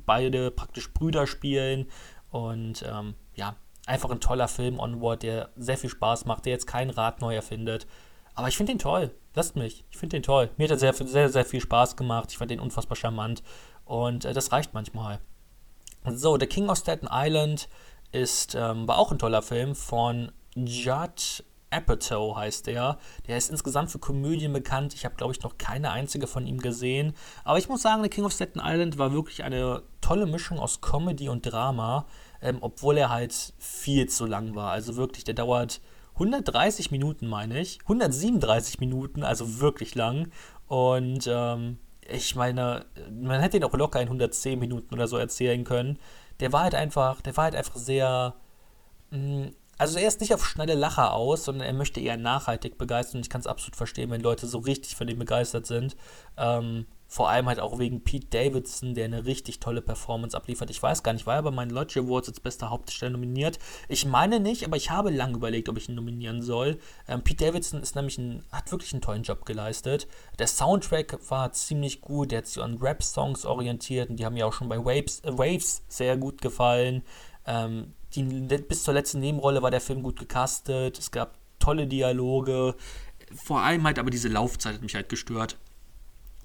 [0.05, 1.87] beide praktisch Brüder spielen.
[2.31, 6.67] Und ähm, ja, einfach ein toller Film, Onward, der sehr viel Spaß macht, der jetzt
[6.67, 7.87] kein Rad neu erfindet.
[8.35, 9.11] Aber ich finde den toll.
[9.33, 9.85] Lasst mich.
[9.89, 10.49] Ich finde den toll.
[10.57, 12.31] Mir hat er sehr, sehr, sehr viel Spaß gemacht.
[12.31, 13.43] Ich fand den unfassbar charmant.
[13.85, 15.19] Und äh, das reicht manchmal.
[16.09, 17.69] So, The King of Staten Island
[18.11, 22.97] ist, ähm, war auch ein toller Film von Judd Apatow heißt der.
[23.27, 24.93] Der ist insgesamt für Komödien bekannt.
[24.93, 27.13] Ich habe, glaube ich, noch keine einzige von ihm gesehen.
[27.43, 30.81] Aber ich muss sagen, The King of Staten Island war wirklich eine tolle Mischung aus
[30.81, 32.05] Comedy und Drama,
[32.41, 34.71] ähm, obwohl er halt viel zu lang war.
[34.71, 35.81] Also wirklich, der dauert
[36.15, 37.79] 130 Minuten, meine ich.
[37.83, 40.29] 137 Minuten, also wirklich lang.
[40.67, 41.77] Und ähm,
[42.13, 45.99] ich meine, man hätte ihn auch locker in 110 Minuten oder so erzählen können.
[46.39, 48.35] Der war halt einfach, der war halt einfach sehr.
[49.11, 49.47] Mm,
[49.77, 53.17] also er ist nicht auf schnelle Lacher aus, sondern er möchte eher nachhaltig begeistern.
[53.17, 55.95] Und ich kann es absolut verstehen, wenn Leute so richtig von ihm begeistert sind.
[56.37, 60.69] Ähm, vor allem halt auch wegen Pete Davidson, der eine richtig tolle Performance abliefert.
[60.69, 63.59] Ich weiß gar nicht, war er bei meinen Lodge Awards als bester Hauptdarsteller nominiert?
[63.89, 66.79] Ich meine nicht, aber ich habe lange überlegt, ob ich ihn nominieren soll.
[67.09, 70.07] Ähm, Pete Davidson ist nämlich ein, hat wirklich einen tollen Job geleistet.
[70.39, 74.47] Der Soundtrack war ziemlich gut, der hat sich an Rap-Songs orientiert und die haben mir
[74.47, 77.03] auch schon bei Waves, äh, Waves sehr gut gefallen.
[77.45, 82.73] Ähm, die, bis zur letzten Nebenrolle war der Film gut gecastet, es gab tolle Dialoge.
[83.35, 85.57] Vor allem halt aber diese Laufzeit hat mich halt gestört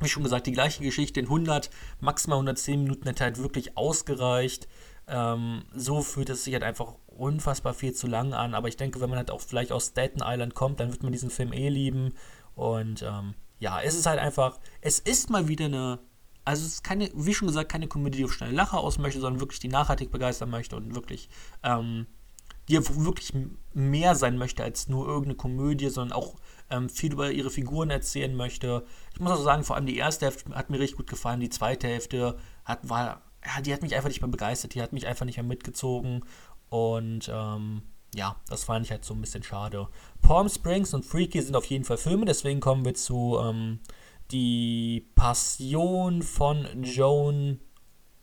[0.00, 4.68] wie schon gesagt, die gleiche Geschichte in 100, maximal 110 Minuten hätte halt wirklich ausgereicht.
[5.08, 8.54] Ähm, so fühlt es sich halt einfach unfassbar viel zu lang an.
[8.54, 11.12] Aber ich denke, wenn man halt auch vielleicht aus Staten Island kommt, dann wird man
[11.12, 12.14] diesen Film eh lieben.
[12.54, 15.98] Und ähm, ja, es ist halt einfach, es ist mal wieder eine,
[16.44, 19.20] also es ist keine, wie schon gesagt, keine Komödie, die auf schnelle Lacher aus möchte,
[19.20, 21.28] sondern wirklich die nachhaltig begeistern möchte und wirklich,
[21.62, 22.06] ähm,
[22.68, 23.32] die wirklich
[23.74, 26.34] mehr sein möchte als nur irgendeine Komödie, sondern auch
[26.70, 28.84] ähm, viel über ihre Figuren erzählen möchte.
[29.14, 31.50] Ich muss auch sagen, vor allem die erste Hälfte hat mir richtig gut gefallen, die
[31.50, 35.06] zweite Hälfte hat, war, ja, die hat mich einfach nicht mehr begeistert, die hat mich
[35.06, 36.24] einfach nicht mehr mitgezogen
[36.68, 37.82] und ähm,
[38.14, 39.88] ja, das fand ich halt so ein bisschen schade.
[40.22, 43.80] Palm Springs und Freaky sind auf jeden Fall Filme, deswegen kommen wir zu ähm,
[44.30, 47.60] Die Passion von Joan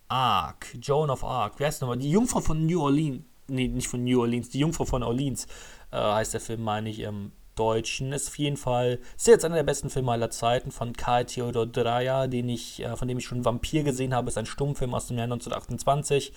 [0.07, 0.77] Arc.
[0.81, 1.53] Joan of Arc.
[1.57, 1.97] Wer heißt nochmal?
[1.97, 3.23] Die Jungfrau von New Orleans.
[3.47, 5.47] Nee, nicht von New Orleans, die Jungfrau von Orleans
[5.91, 6.99] äh, heißt der Film, meine ich.
[6.99, 10.93] Ähm, Deutschen ist auf jeden Fall, ist jetzt einer der besten Filme aller Zeiten von
[10.93, 14.45] Karl Theodor Dreyer, den ich, äh, von dem ich schon Vampir gesehen habe, ist ein
[14.45, 16.33] Stummfilm aus dem Jahr 1928.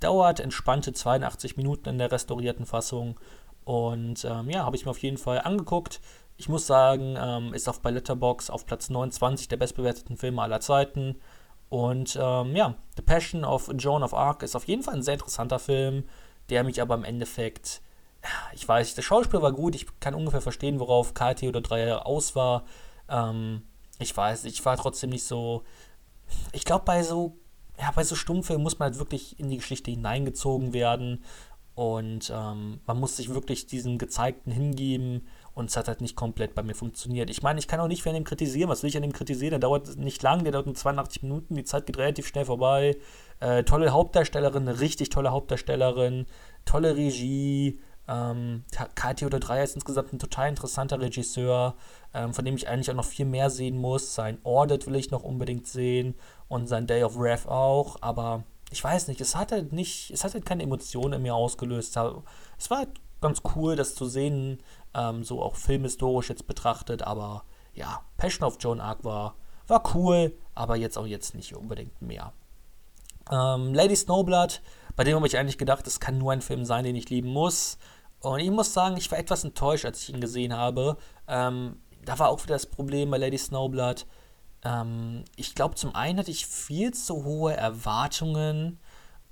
[0.00, 3.18] Dauert entspannte 82 Minuten in der restaurierten Fassung.
[3.64, 6.00] Und ähm, ja, habe ich mir auf jeden Fall angeguckt.
[6.36, 10.60] Ich muss sagen, ähm, ist auf bei Letterbox auf Platz 29 der bestbewerteten Filme aller
[10.60, 11.16] Zeiten.
[11.68, 15.14] Und ähm, ja, The Passion of Joan of Arc ist auf jeden Fall ein sehr
[15.14, 16.04] interessanter Film,
[16.48, 17.82] der mich aber im Endeffekt
[18.54, 21.96] ich weiß nicht, der Schauspieler war gut, ich kann ungefähr verstehen, worauf KT oder 3
[21.96, 22.64] aus war.
[23.08, 23.62] Ähm,
[23.98, 25.64] ich weiß, ich war trotzdem nicht so.
[26.52, 27.38] Ich glaube, bei so,
[27.78, 31.24] ja, bei so Stummfilmen muss man halt wirklich in die Geschichte hineingezogen werden
[31.78, 36.56] und ähm, man muss sich wirklich diesem Gezeigten hingeben und es hat halt nicht komplett
[36.56, 37.30] bei mir funktioniert.
[37.30, 38.68] Ich meine, ich kann auch nicht für ihn kritisieren.
[38.68, 39.52] Was will ich an dem kritisieren?
[39.52, 42.96] Der dauert nicht lang, der dauert nur 82 Minuten, die Zeit geht relativ schnell vorbei.
[43.38, 46.26] Äh, tolle Hauptdarstellerin, eine richtig tolle Hauptdarstellerin,
[46.64, 47.78] tolle Regie,
[48.08, 48.64] ähm,
[49.16, 51.74] Theodor Dreyer ist insgesamt ein total interessanter Regisseur,
[52.14, 54.14] ähm, von dem ich eigentlich auch noch viel mehr sehen muss.
[54.14, 56.14] Sein Audit will ich noch unbedingt sehen
[56.48, 60.24] und sein Day of Wrath auch, aber ich weiß nicht, es hat halt nicht, es
[60.24, 61.96] hat halt keine Emotionen in mir ausgelöst.
[62.58, 64.62] Es war halt ganz cool, das zu sehen,
[64.94, 67.44] ähm, so auch filmhistorisch jetzt betrachtet, aber
[67.74, 72.32] ja, Passion of Joan Arc war, war cool, aber jetzt auch jetzt nicht unbedingt mehr.
[73.30, 74.62] Ähm, Lady Snowblood,
[74.96, 77.28] bei dem habe ich eigentlich gedacht, es kann nur ein Film sein, den ich lieben
[77.28, 77.78] muss.
[78.20, 80.96] Und ich muss sagen, ich war etwas enttäuscht, als ich ihn gesehen habe.
[81.26, 84.06] Ähm, da war auch wieder das Problem bei Lady Snowblood.
[84.64, 88.78] Ähm, ich glaube, zum einen hatte ich viel zu hohe Erwartungen.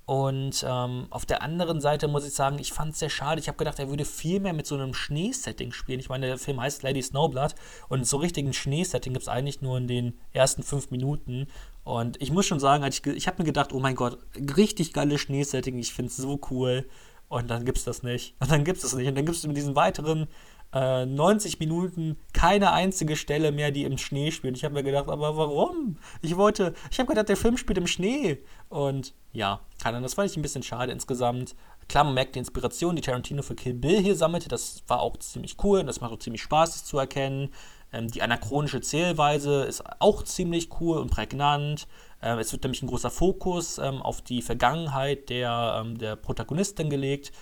[0.05, 3.41] Und ähm, auf der anderen Seite muss ich sagen, ich fand es sehr schade.
[3.41, 5.99] Ich habe gedacht, er würde viel mehr mit so einem Schneesetting spielen.
[5.99, 7.57] Ich meine, der Film heißt Lady Snowblood
[7.89, 11.49] und so richtigen Schneesetting gibt es eigentlich nur in den ersten fünf Minuten.
[11.83, 14.19] Und ich muss schon sagen, ich, ich habe mir gedacht, oh mein Gott,
[14.57, 16.89] richtig geiles Schneesetting, ich finde es so cool.
[17.29, 18.35] Und dann gibt es das nicht.
[18.41, 19.09] Und dann gibt es nicht.
[19.09, 20.29] Und dann gibt es mit diesen weiteren
[20.73, 24.57] äh, 90 Minuten keine einzige Stelle mehr, die im Schnee spielt.
[24.57, 25.97] Ich habe mir gedacht, aber warum?
[26.23, 28.39] Ich wollte, ich habe gedacht, der Film spielt im Schnee.
[28.69, 31.55] Und ja, keine das fand ich ein bisschen schade insgesamt.
[31.89, 34.49] Klar, man merkt die Inspiration, die Tarantino für Kill Bill hier sammelte.
[34.49, 37.51] Das war auch ziemlich cool und das macht auch ziemlich Spaß, das zu erkennen.
[37.93, 41.87] Ähm, die anachronische Zählweise ist auch ziemlich cool und prägnant.
[42.23, 46.91] Ähm, es wird nämlich ein großer Fokus ähm, auf die Vergangenheit der, ähm, der Protagonistin
[46.91, 47.33] gelegt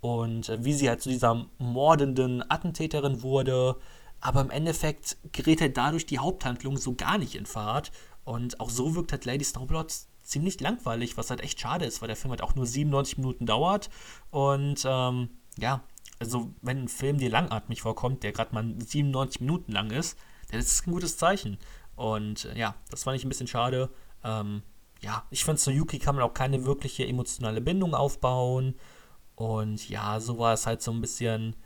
[0.00, 3.76] und äh, wie sie halt zu dieser mordenden Attentäterin wurde.
[4.20, 7.90] Aber im Endeffekt gerät halt dadurch die Haupthandlung so gar nicht in Fahrt.
[8.24, 12.08] Und auch so wirkt halt Lady Snowblood ziemlich langweilig, was halt echt schade ist, weil
[12.08, 13.90] der Film halt auch nur 97 Minuten dauert.
[14.30, 15.82] Und ähm, ja,
[16.18, 20.18] also wenn ein Film dir langatmig vorkommt, der gerade mal 97 Minuten lang ist,
[20.50, 21.58] dann ist das ein gutes Zeichen.
[21.96, 23.90] Und äh, ja, das fand ich ein bisschen schade.
[24.24, 24.62] Ähm,
[25.02, 28.74] ja, ich finde, zu Yuki kann man auch keine wirkliche emotionale Bindung aufbauen.
[29.34, 31.56] Und ja, so war es halt so ein bisschen.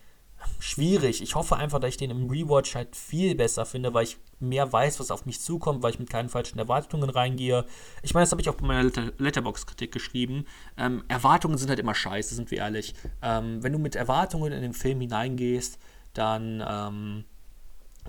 [0.59, 1.23] schwierig.
[1.23, 4.71] Ich hoffe einfach, dass ich den im Rewatch halt viel besser finde, weil ich mehr
[4.73, 7.65] weiß, was auf mich zukommt, weil ich mit keinen falschen Erwartungen reingehe.
[8.03, 10.45] Ich meine, das habe ich auch bei meiner Letterbox-Kritik geschrieben.
[10.77, 12.95] Ähm, Erwartungen sind halt immer scheiße, sind wir ehrlich.
[13.23, 15.79] Ähm, wenn du mit Erwartungen in den Film hineingehst,
[16.13, 17.25] dann, ähm,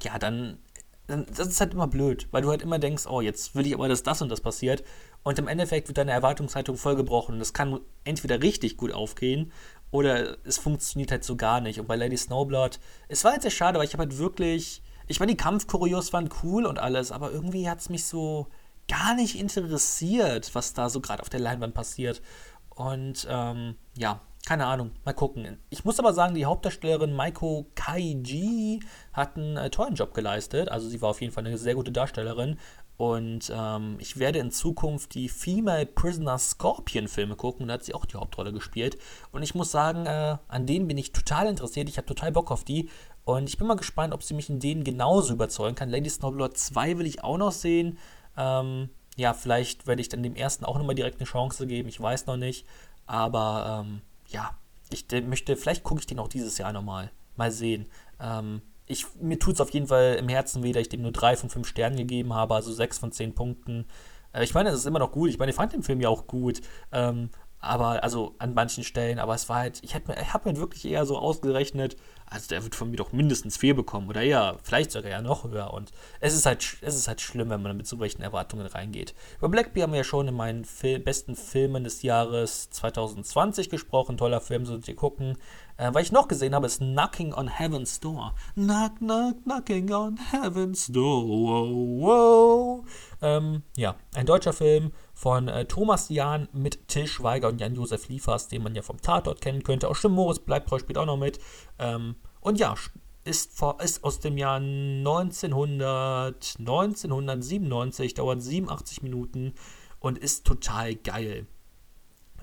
[0.02, 0.58] ja, dann, dann,
[1.08, 3.88] das ist halt immer blöd, weil du halt immer denkst, oh, jetzt will ich aber,
[3.88, 4.84] dass das und das passiert.
[5.24, 7.40] Und im Endeffekt wird deine Erwartungshaltung voll gebrochen.
[7.40, 9.52] Das kann entweder richtig gut aufgehen
[9.92, 11.80] oder es funktioniert halt so gar nicht.
[11.80, 15.20] Und bei Lady Snowblood, es war halt sehr schade, weil ich habe halt wirklich, ich
[15.20, 18.48] meine, die Kampfchoreos waren cool und alles, aber irgendwie hat es mich so
[18.88, 22.22] gar nicht interessiert, was da so gerade auf der Leinwand passiert.
[22.70, 25.58] Und ähm, ja, keine Ahnung, mal gucken.
[25.72, 28.80] Ich muss aber sagen, die Hauptdarstellerin Maiko Kaiji
[29.12, 30.70] hat einen äh, tollen Job geleistet.
[30.70, 32.60] Also sie war auf jeden Fall eine sehr gute Darstellerin.
[32.98, 37.68] Und ähm, ich werde in Zukunft die Female Prisoner Scorpion Filme gucken.
[37.68, 38.98] Da hat sie auch die Hauptrolle gespielt.
[39.32, 41.90] Und ich muss sagen, äh, an denen bin ich total interessiert.
[41.90, 42.90] Ich habe total Bock auf die.
[43.26, 45.90] Und ich bin mal gespannt, ob sie mich in denen genauso überzeugen kann.
[45.90, 47.98] Lady Snowblood 2 will ich auch noch sehen.
[48.38, 51.90] Ähm, ja, vielleicht werde ich dann dem ersten auch nochmal direkt eine Chance geben.
[51.90, 52.68] Ich weiß noch nicht.
[53.08, 54.58] Aber ähm, ja,
[54.90, 57.12] ich möchte, vielleicht gucke ich den auch dieses Jahr nochmal.
[57.36, 57.88] Mal sehen.
[58.20, 61.12] Ähm, ich, mir tut es auf jeden Fall im Herzen weh, dass ich dem nur
[61.12, 63.86] drei von fünf Sternen gegeben habe, also sechs von zehn Punkten.
[64.32, 65.30] Äh, ich meine, es ist immer noch gut.
[65.30, 66.62] Ich meine, ich fand den Film ja auch gut.
[66.92, 67.30] Ähm,
[67.66, 70.86] aber, also an manchen Stellen, aber es war halt, ich habe mir, hab mir wirklich
[70.86, 71.98] eher so ausgerechnet,
[72.28, 75.44] also der wird von mir doch mindestens vier bekommen oder eher, vielleicht sogar ja noch
[75.44, 75.74] höher.
[75.74, 79.14] Und es ist halt, es ist halt schlimm, wenn man mit so welchen Erwartungen reingeht.
[79.38, 84.18] Über Blackbeard haben wir ja schon in meinen Fil besten Filmen des Jahres 2020 gesprochen.
[84.18, 85.38] Toller Film, solltet ihr gucken.
[85.78, 88.34] Äh, weil ich noch gesehen habe, ist Knocking on Heaven's Door.
[88.56, 91.28] Knock, knock, knocking on Heaven's Door.
[91.28, 92.86] Wow, wow.
[93.22, 98.50] Ähm, ja, ein deutscher Film von äh, Thomas Jahn mit Till Schweiger und Jan-Josef Liefers,
[98.50, 99.90] den man ja vom Tatort kennen könnte.
[99.90, 101.40] Auch stimmt, Moritz Bleibtreu spielt auch noch mit.
[101.80, 102.76] Ähm, und ja,
[103.24, 109.54] ist, vor, ist aus dem Jahr 1900, 1997, dauert 87 Minuten
[110.00, 111.48] und ist total geil.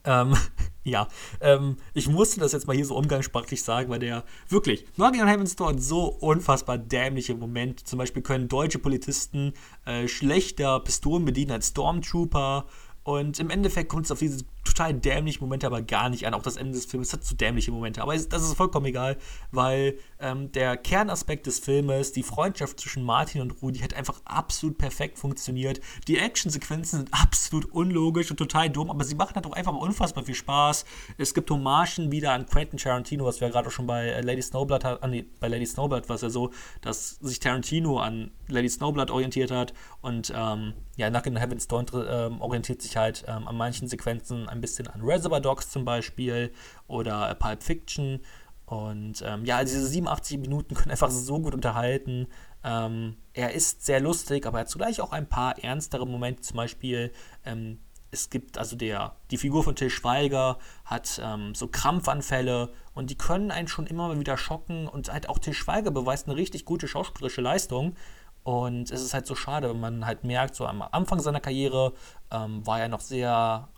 [0.05, 0.37] Ähm,
[0.85, 1.09] ja,
[1.41, 5.57] ähm, ich musste das jetzt mal hier so umgangssprachlich sagen, weil der wirklich, on Heaven's
[5.57, 7.85] Door so unfassbar dämliche Momente.
[7.85, 12.67] Zum Beispiel können deutsche Polizisten äh, schlechter Pistolen bedienen als Stormtrooper
[13.05, 16.35] und im Endeffekt kommt es auf diese total dämliche Momente aber gar nicht an.
[16.35, 18.03] Auch das Ende des Films hat zu dämliche Momente.
[18.03, 19.17] Aber das ist vollkommen egal,
[19.51, 24.79] weil ähm, der Kernaspekt des Filmes, die Freundschaft zwischen Martin und Rudi, hat einfach absolut
[24.79, 25.81] perfekt funktioniert.
[26.07, 30.25] Die Actionsequenzen sind absolut unlogisch und total dumm, aber sie machen halt auch einfach unfassbar
[30.25, 30.85] viel Spaß.
[31.19, 34.21] Es gibt Hommagen wieder an Quentin Tarantino, was wir ja gerade auch schon bei äh,
[34.21, 35.11] Lady Snowblood hatten.
[35.11, 39.51] Nee, bei Lady Snowblood war es ja so, dass sich Tarantino an Lady Snowblood orientiert
[39.51, 43.89] hat und ähm, ja, Knock in Heaven's Door ähm, orientiert sich halt ähm, an manchen
[43.89, 46.53] Sequenzen ein bisschen an Reservoir Dogs zum Beispiel
[46.87, 48.21] oder äh, Pulp Fiction.
[48.67, 52.29] Und ähm, ja, also diese 87 Minuten können einfach so gut unterhalten.
[52.65, 56.43] Ähm, er ist sehr lustig, aber er hat zugleich auch ein paar ernstere Momente.
[56.43, 57.13] Zum Beispiel,
[57.45, 63.11] ähm, es gibt also der, die Figur von Till Schweiger hat ähm, so Krampfanfälle und
[63.11, 64.87] die können einen schon immer mal wieder schocken.
[64.87, 67.97] Und halt auch Till Schweiger beweist eine richtig gute schauspielerische Leistung.
[68.45, 71.93] Und es ist halt so schade, wenn man halt merkt, so am Anfang seiner Karriere
[72.31, 73.69] ähm, war er noch sehr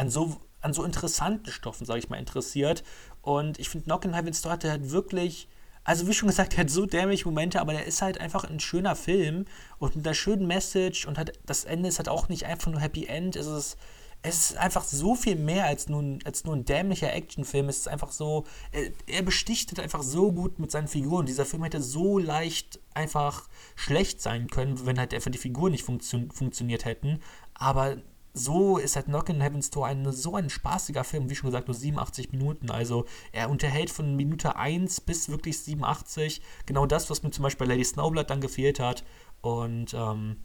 [0.00, 2.82] an so, an so interessanten Stoffen, sage ich mal, interessiert.
[3.20, 5.46] Und ich finde, Knock in Heaven's Door hatte halt wirklich,
[5.84, 8.60] also wie schon gesagt, er hat so dämliche Momente, aber der ist halt einfach ein
[8.60, 9.44] schöner Film
[9.78, 12.80] und mit einer schönen Message und hat, das Ende ist halt auch nicht einfach nur
[12.80, 13.76] Happy End, es ist
[14.22, 17.70] es ist einfach so viel mehr als nur, als nur ein dämlicher Actionfilm.
[17.70, 21.24] Es ist einfach so, er, er besticht halt einfach so gut mit seinen Figuren.
[21.24, 25.84] Dieser Film hätte so leicht einfach schlecht sein können, wenn halt einfach die Figuren nicht
[25.84, 27.20] funktio funktioniert hätten.
[27.54, 27.96] Aber
[28.32, 31.68] so ist halt Knock in Heaven's Door ein, so ein spaßiger Film, wie schon gesagt,
[31.68, 32.70] nur 87 Minuten.
[32.70, 37.66] Also er unterhält von Minute 1 bis wirklich 87 genau das, was mir zum Beispiel
[37.66, 39.04] bei Lady Snowblood dann gefehlt hat.
[39.40, 40.36] Und ähm,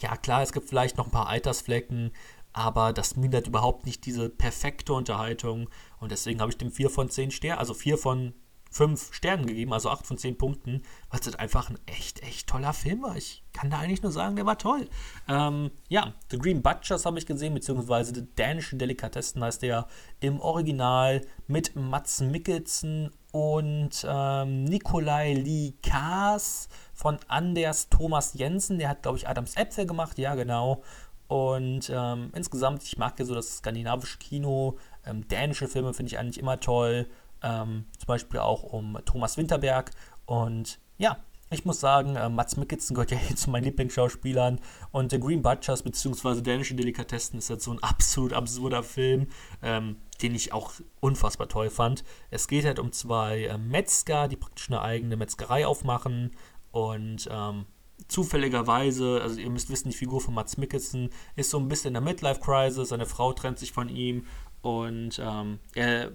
[0.00, 2.12] ja, klar, es gibt vielleicht noch ein paar Altersflecken,
[2.52, 5.68] aber das mindert überhaupt nicht diese perfekte Unterhaltung
[6.00, 8.34] und deswegen habe ich dem 4 von 10 Sternen, also 4 von
[8.72, 12.72] 5 Sternen gegeben, also 8 von 10 Punkten, weil es einfach ein echt, echt toller
[12.72, 13.16] Film war.
[13.16, 14.88] Ich kann da eigentlich nur sagen, der war toll.
[15.28, 19.86] Ähm, ja, The Green Butchers habe ich gesehen, beziehungsweise The dänischen Delikatessen heißt der
[20.20, 28.78] im Original mit Mats Mikkelsen und ähm, Nikolai Kaas von Anders Thomas Jensen.
[28.78, 30.82] Der hat, glaube ich, Adams Äpfel gemacht, ja, genau.
[31.28, 34.76] Und ähm, insgesamt, ich mag ja so das skandinavische Kino.
[35.06, 37.06] Ähm, dänische Filme finde ich eigentlich immer toll.
[37.42, 39.90] Ähm, zum Beispiel auch um Thomas Winterberg.
[40.26, 41.18] Und ja,
[41.52, 44.58] Ich muss sagen, äh, Mats Mikkelsen gehört ja hier zu meinen Lieblingsschauspielern
[44.90, 46.40] und The Green Butchers bzw.
[46.40, 49.26] Dänische Delikatessen ist jetzt so ein absolut absurder Film,
[49.62, 52.04] ähm, den ich auch unfassbar toll fand.
[52.30, 56.30] Es geht halt um zwei äh, Metzger, die praktisch eine eigene Metzgerei aufmachen
[56.70, 57.66] und ähm,
[58.08, 61.94] zufälligerweise, also ihr müsst wissen, die Figur von Mats Mikkelsen ist so ein bisschen in
[61.94, 64.24] der Midlife-Crisis, seine Frau trennt sich von ihm
[64.62, 66.12] und ähm, er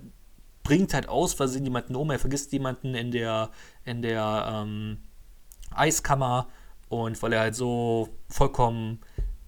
[0.68, 3.52] bringt halt aus Versehen jemanden um, er vergisst jemanden in der,
[3.86, 4.98] in der, ähm,
[5.72, 6.48] Eiskammer
[6.90, 9.00] und weil er halt so vollkommen,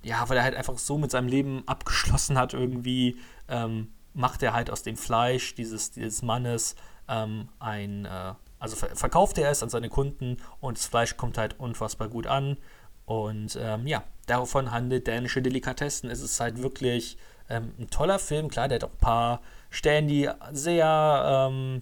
[0.02, 3.18] ja, weil er halt einfach so mit seinem Leben abgeschlossen hat irgendwie,
[3.50, 6.76] ähm, macht er halt aus dem Fleisch dieses, dieses Mannes
[7.10, 11.38] ähm, ein, äh, also ver verkauft er es an seine Kunden und das Fleisch kommt
[11.38, 12.58] halt unfassbar gut an
[13.06, 16.10] und ähm, ja, davon handelt dänische Delikatessen.
[16.10, 17.18] Es ist halt wirklich
[17.50, 21.82] ähm, ein toller Film, klar, der hat auch ein paar Stellen, die sehr, ähm,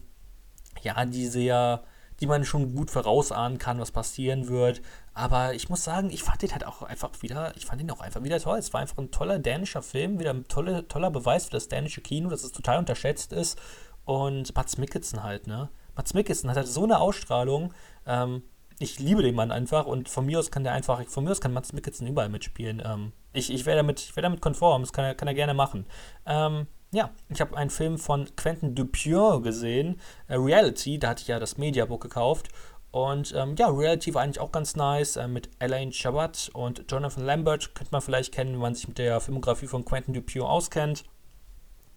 [0.82, 1.84] ja, die sehr
[2.20, 4.82] die man schon gut vorausahnen kann, was passieren wird.
[5.14, 8.02] Aber ich muss sagen, ich fand den halt auch einfach wieder, ich fand ihn auch
[8.02, 8.58] einfach wieder toll.
[8.58, 12.02] Es war einfach ein toller dänischer Film, wieder ein tolle, toller Beweis für das dänische
[12.02, 13.60] Kino, dass es total unterschätzt ist.
[14.06, 15.70] Und Mats Mikkelsen halt, ne?
[15.96, 17.74] Mats Mikkelsen hat halt so eine Ausstrahlung.
[18.06, 18.44] Ähm,
[18.80, 21.42] ich liebe den Mann einfach und von mir aus kann der einfach, von mir aus
[21.42, 22.82] kann Mats Mikkelsen überall mitspielen.
[22.86, 25.86] Ähm, ich ich wäre damit, wär damit konform, das kann er, kann er gerne machen.
[26.26, 31.28] Ähm, ja, ich habe einen Film von Quentin Dupieux gesehen, äh, Reality, da hatte ich
[31.28, 32.50] ja das Mediabook gekauft.
[32.92, 37.26] Und ähm, ja, Reality war eigentlich auch ganz nice äh, mit Elaine Chabat und Jonathan
[37.26, 37.76] Lambert.
[37.76, 41.04] Könnte man vielleicht kennen, wenn man sich mit der Filmografie von Quentin Dupieux auskennt.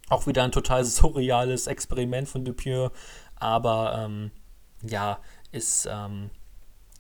[0.09, 2.90] Auch wieder ein total surreales Experiment von Dupieux.
[3.37, 4.31] Aber ähm,
[4.83, 5.20] ja,
[5.53, 5.88] ist.
[5.90, 6.31] Ähm,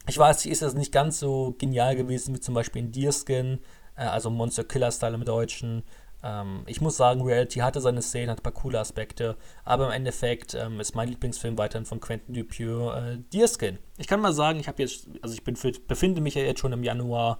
[0.08, 3.60] ich weiß, ist das nicht ganz so genial gewesen wie zum Beispiel in Deerskin,
[3.96, 5.82] äh, also Monster Killer Style im Deutschen.
[6.22, 9.92] Ähm, ich muss sagen, Reality hatte seine Szenen, hat ein paar coole Aspekte, aber im
[9.92, 13.78] Endeffekt ähm, ist mein Lieblingsfilm weiterhin von Quentin Dupieux äh, Deerskin.
[13.98, 15.56] Ich kann mal sagen, ich habe jetzt, also ich bin
[15.86, 17.38] befinde mich ja jetzt schon im Januar.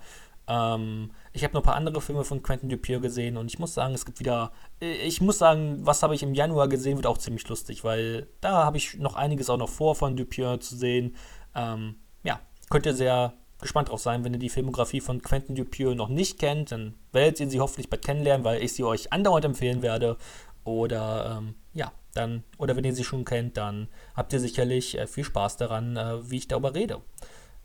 [0.48, 3.74] Ähm, ich habe noch ein paar andere Filme von Quentin Dupieux gesehen und ich muss
[3.74, 7.06] sagen, es gibt wieder, äh, ich muss sagen, was habe ich im Januar gesehen, wird
[7.06, 10.76] auch ziemlich lustig, weil da habe ich noch einiges auch noch vor von Dupieux zu
[10.76, 11.16] sehen.
[11.54, 12.40] Ähm, ja,
[12.70, 16.72] könnte sehr gespannt drauf sein, wenn ihr die Filmografie von Quentin Dupieux noch nicht kennt,
[16.72, 20.16] dann werdet ihr sie hoffentlich bald kennenlernen, weil ich sie euch andauernd empfehlen werde.
[20.64, 25.06] Oder ähm, ja, dann, oder wenn ihr sie schon kennt, dann habt ihr sicherlich äh,
[25.06, 27.00] viel Spaß daran, äh, wie ich darüber rede.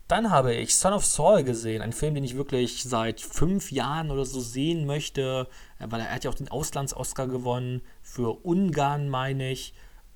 [0.08, 4.12] Dann habe ich Son of Saul gesehen, einen Film, den ich wirklich seit fünf Jahren
[4.12, 5.48] oder so sehen möchte,
[5.80, 9.74] äh, weil er, hat ja auch den Auslands-Oscar gewonnen für Ungarn, meine ich.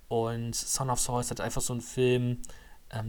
[0.07, 2.41] Und Son of Saul ist halt einfach so ein Film,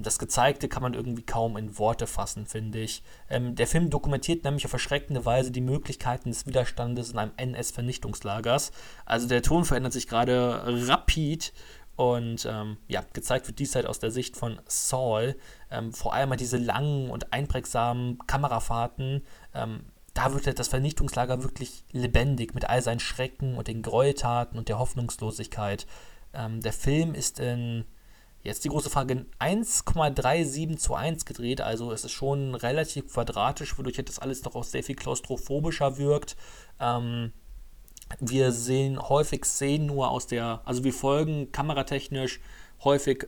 [0.03, 3.03] das Gezeigte kann man irgendwie kaum in Worte fassen, finde ich.
[3.31, 8.73] Ähm, der Film dokumentiert nämlich auf erschreckende Weise die Möglichkeiten des Widerstandes in einem NS-Vernichtungslagers.
[9.07, 11.53] Also der Ton verändert sich gerade rapid
[11.97, 15.37] und ähm, ja, gezeigt wird dies halt aus der Sicht von Saul.
[15.71, 19.23] Ähm, vor allem halt diese langen und einprägsamen Kamerafahrten.
[19.55, 24.59] Ähm, da wird halt das Vernichtungslager wirklich lebendig mit all seinen Schrecken und den Gräueltaten
[24.59, 25.87] und der Hoffnungslosigkeit.
[26.33, 27.85] Ähm, der Film ist in
[28.43, 34.03] Jetzt die große Frage, 1,37 zu 1 gedreht, also es ist schon relativ quadratisch, wodurch
[34.05, 36.37] das alles doch auch sehr viel klaustrophobischer wirkt.
[36.81, 37.33] Ähm,
[38.19, 42.41] wir sehen häufig Szenen nur aus der, also wir folgen kameratechnisch
[42.83, 43.27] häufig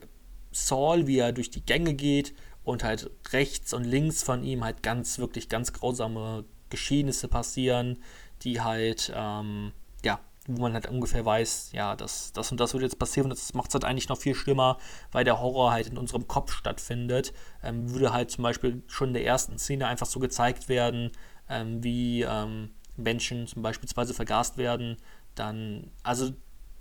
[0.51, 4.83] Saul, wie er durch die Gänge geht und halt rechts und links von ihm halt
[4.83, 7.99] ganz, wirklich ganz grausame Geschehnisse passieren,
[8.43, 9.73] die halt, ähm,
[10.05, 13.39] ja, wo man halt ungefähr weiß, ja, das, das und das wird jetzt passieren und
[13.39, 14.79] das macht es halt eigentlich noch viel schlimmer,
[15.13, 17.33] weil der Horror halt in unserem Kopf stattfindet.
[17.63, 21.13] Ähm, würde halt zum Beispiel schon in der ersten Szene einfach so gezeigt werden,
[21.49, 24.97] ähm, wie ähm, Menschen zum Beispiel vergast werden,
[25.35, 26.33] dann, also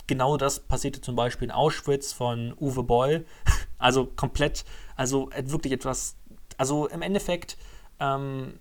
[0.06, 3.26] genau das passierte zum Beispiel in Auschwitz von Uwe Boll.
[3.78, 4.64] also komplett,
[4.96, 6.16] also wirklich etwas,
[6.58, 7.56] also im Endeffekt
[8.00, 8.58] ähm,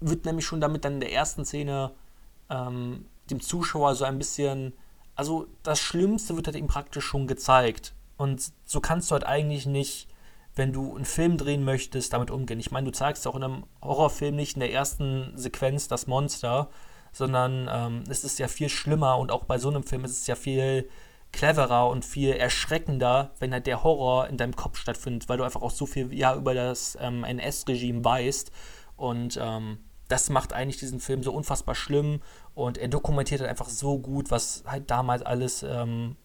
[0.00, 1.92] wird nämlich schon damit dann in der ersten Szene
[2.50, 4.72] ähm, dem Zuschauer so ein bisschen,
[5.14, 7.94] also das Schlimmste wird halt ihm praktisch schon gezeigt.
[8.16, 10.08] Und so kannst du halt eigentlich nicht,
[10.54, 12.60] wenn du einen Film drehen möchtest, damit umgehen.
[12.60, 16.68] Ich meine, du zeigst auch in einem Horrorfilm nicht in der ersten Sequenz das Monster,
[17.12, 20.26] sondern ähm, es ist ja viel schlimmer und auch bei so einem Film ist es
[20.26, 20.88] ja viel
[21.32, 25.62] cleverer und viel erschreckender, wenn halt der Horror in deinem Kopf stattfindet, weil du einfach
[25.62, 28.52] auch so viel ja über das ähm, NS-Regime weißt
[28.96, 29.78] und ähm,
[30.08, 32.20] das macht eigentlich diesen Film so unfassbar schlimm
[32.54, 36.16] und er dokumentiert halt einfach so gut, was halt damals alles, ähm,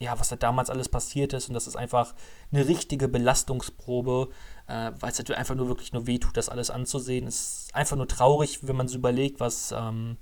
[0.00, 1.48] ja, was halt damals alles passiert ist.
[1.48, 2.14] Und das ist einfach
[2.52, 4.30] eine richtige Belastungsprobe,
[4.66, 7.26] äh, weil es halt einfach nur wirklich nur wehtut, das alles anzusehen.
[7.26, 10.16] Es ist einfach nur traurig, wenn man so überlegt, was, ähm,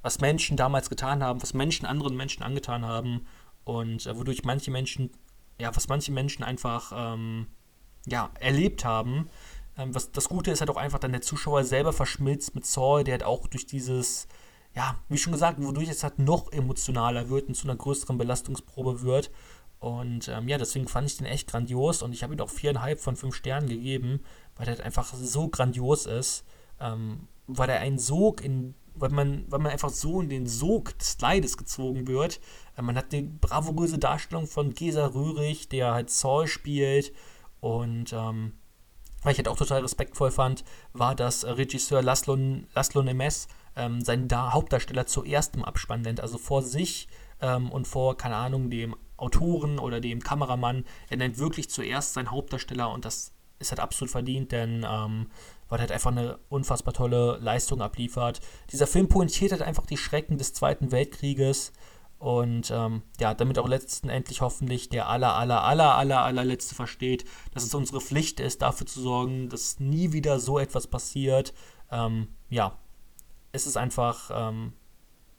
[0.00, 3.26] was Menschen damals getan haben, was Menschen anderen Menschen angetan haben.
[3.64, 5.10] Und äh, wodurch manche Menschen,
[5.60, 7.46] ja, was manche Menschen einfach, ähm,
[8.06, 9.28] ja, erlebt haben.
[9.76, 13.04] Ähm, was, das Gute ist halt auch einfach, dann der Zuschauer selber verschmilzt mit Saul,
[13.04, 14.26] der halt auch durch dieses,
[14.74, 19.02] ja, wie schon gesagt, wodurch es halt noch emotionaler wird und zu einer größeren Belastungsprobe
[19.02, 19.30] wird.
[19.78, 23.00] Und ähm, ja, deswegen fand ich den echt grandios und ich habe ihm auch viereinhalb
[23.00, 24.20] von fünf Sternen gegeben,
[24.56, 26.44] weil der halt einfach so grandios ist,
[26.80, 30.96] ähm, weil er einen Sog in, weil man, weil man einfach so in den Sog
[30.98, 32.40] des Leides gezogen wird.
[32.76, 37.12] Äh, man hat eine bravouröse Darstellung von Gesa Röhrig, der halt Saul spielt
[37.60, 38.52] und ähm,
[39.22, 42.36] was ich halt auch total respektvoll fand, war, dass Regisseur Laszlo,
[42.74, 47.08] Laszlo Nemes ähm, seinen da Hauptdarsteller zuerst im Abspann nennt, also vor sich
[47.40, 50.84] ähm, und vor, keine Ahnung, dem Autoren oder dem Kameramann.
[51.08, 55.28] Er nennt wirklich zuerst seinen Hauptdarsteller und das ist halt absolut verdient, denn ähm,
[55.68, 58.40] weil er halt einfach eine unfassbar tolle Leistung abliefert.
[58.72, 61.72] Dieser Film pointiert halt einfach die Schrecken des Zweiten Weltkrieges
[62.18, 67.64] und ähm, ja, damit auch letztendlich hoffentlich der aller, aller, aller, aller, allerletzte versteht, dass
[67.64, 71.52] es unsere Pflicht ist, dafür zu sorgen, dass nie wieder so etwas passiert.
[71.90, 72.78] Ähm, ja,
[73.52, 74.72] es ist einfach, ähm,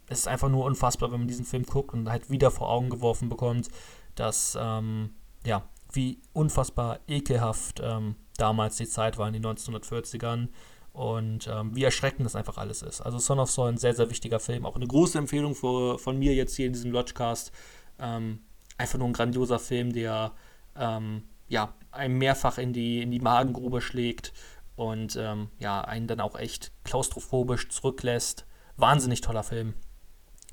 [0.07, 2.89] es ist einfach nur unfassbar, wenn man diesen Film guckt und halt wieder vor Augen
[2.89, 3.69] geworfen bekommt,
[4.15, 10.49] dass, ähm, ja, wie unfassbar ekelhaft ähm, damals die Zeit war in den 1940ern
[10.91, 13.01] und ähm, wie erschreckend das einfach alles ist.
[13.01, 14.65] Also Son of Saul, ein sehr, sehr wichtiger Film.
[14.65, 17.51] Auch eine große Empfehlung für, von mir jetzt hier in diesem Lodgecast.
[17.99, 18.39] Ähm,
[18.77, 20.33] einfach nur ein grandioser Film, der
[20.75, 24.33] ähm, ja, einem mehrfach in die, in die Magengrube schlägt
[24.75, 28.45] und ähm, ja, einen dann auch echt klaustrophobisch zurücklässt.
[28.75, 29.73] Wahnsinnig toller Film.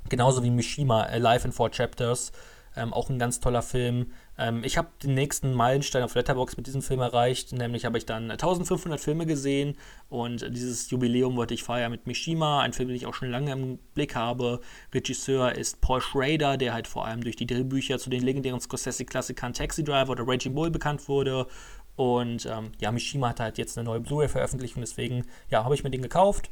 [0.09, 2.33] Genauso wie Mishima, Alive in Four Chapters.
[2.77, 4.13] Ähm, auch ein ganz toller Film.
[4.39, 8.07] Ähm, ich habe den nächsten Meilenstein auf Letterbox mit diesem Film erreicht, nämlich habe ich
[8.07, 9.77] dann 1500 Filme gesehen
[10.09, 13.51] und dieses Jubiläum wollte ich feiern mit Mishima, ein Film, den ich auch schon lange
[13.51, 14.61] im Blick habe.
[14.95, 19.53] Regisseur ist Paul Schrader, der halt vor allem durch die Drehbücher zu den legendären Scorsese-Klassikern
[19.53, 21.49] Taxi Driver oder Raging Bull bekannt wurde.
[21.97, 25.75] Und ähm, ja, Mishima hat halt jetzt eine neue Blu-ray veröffentlicht und deswegen, ja, habe
[25.75, 26.51] ich mir den gekauft.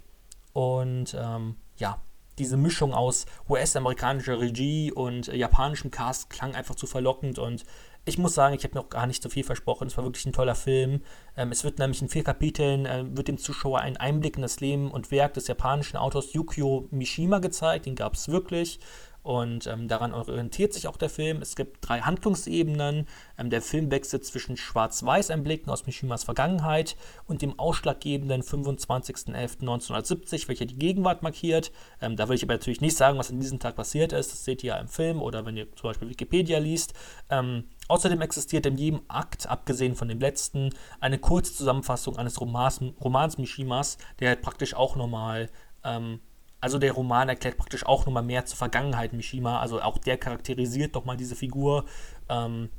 [0.52, 2.00] Und ähm, ja,
[2.38, 7.64] diese Mischung aus US-amerikanischer Regie und äh, japanischem Cast klang einfach zu verlockend und
[8.08, 9.86] ich muss sagen, ich habe noch gar nicht so viel versprochen.
[9.86, 11.02] Es war wirklich ein toller Film.
[11.36, 14.60] Ähm, es wird nämlich in vier Kapiteln, äh, wird dem Zuschauer ein Einblick in das
[14.60, 17.84] Leben und Werk des japanischen Autors Yukio Mishima gezeigt.
[17.84, 18.80] Den gab es wirklich.
[19.28, 21.42] Und ähm, daran orientiert sich auch der Film.
[21.42, 23.06] Es gibt drei Handlungsebenen.
[23.36, 30.78] Ähm, der Film wechselt zwischen Schwarz-Weiß-Einblicken aus Mishimas Vergangenheit und dem ausschlaggebenden 25.11.1970, welcher die
[30.78, 31.72] Gegenwart markiert.
[32.00, 34.32] Ähm, da will ich aber natürlich nicht sagen, was an diesem Tag passiert ist.
[34.32, 36.94] Das seht ihr ja im Film oder wenn ihr zum Beispiel Wikipedia liest.
[37.28, 40.70] Ähm, außerdem existiert in jedem Akt, abgesehen von dem letzten,
[41.00, 45.50] eine kurze Zusammenfassung eines Romans, Romans Mishimas, der halt praktisch auch nochmal
[45.84, 46.20] ähm,
[46.60, 49.60] also der Roman erklärt praktisch auch nochmal mehr zur Vergangenheit Mishima.
[49.60, 51.84] Also auch der charakterisiert nochmal diese Figur.
[52.28, 52.70] Ähm,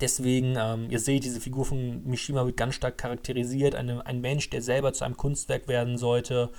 [0.00, 3.74] deswegen, ähm, ihr seht, diese Figur von Mishima wird ganz stark charakterisiert.
[3.74, 6.50] Eine, ein Mensch, der selber zu einem Kunstwerk werden sollte.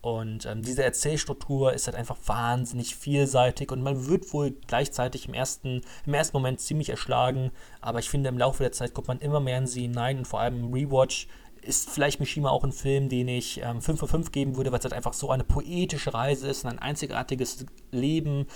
[0.00, 5.34] Und ähm, diese Erzählstruktur ist halt einfach wahnsinnig vielseitig und man wird wohl gleichzeitig im
[5.34, 7.50] ersten, im ersten Moment ziemlich erschlagen.
[7.80, 10.26] Aber ich finde, im Laufe der Zeit kommt man immer mehr in sie hinein und
[10.26, 11.26] vor allem im Rewatch
[11.68, 14.78] ist vielleicht Mishima auch ein Film, den ich ähm, 5 von 5 geben würde, weil
[14.78, 18.46] es halt einfach so eine poetische Reise ist und ein einzigartiges Leben.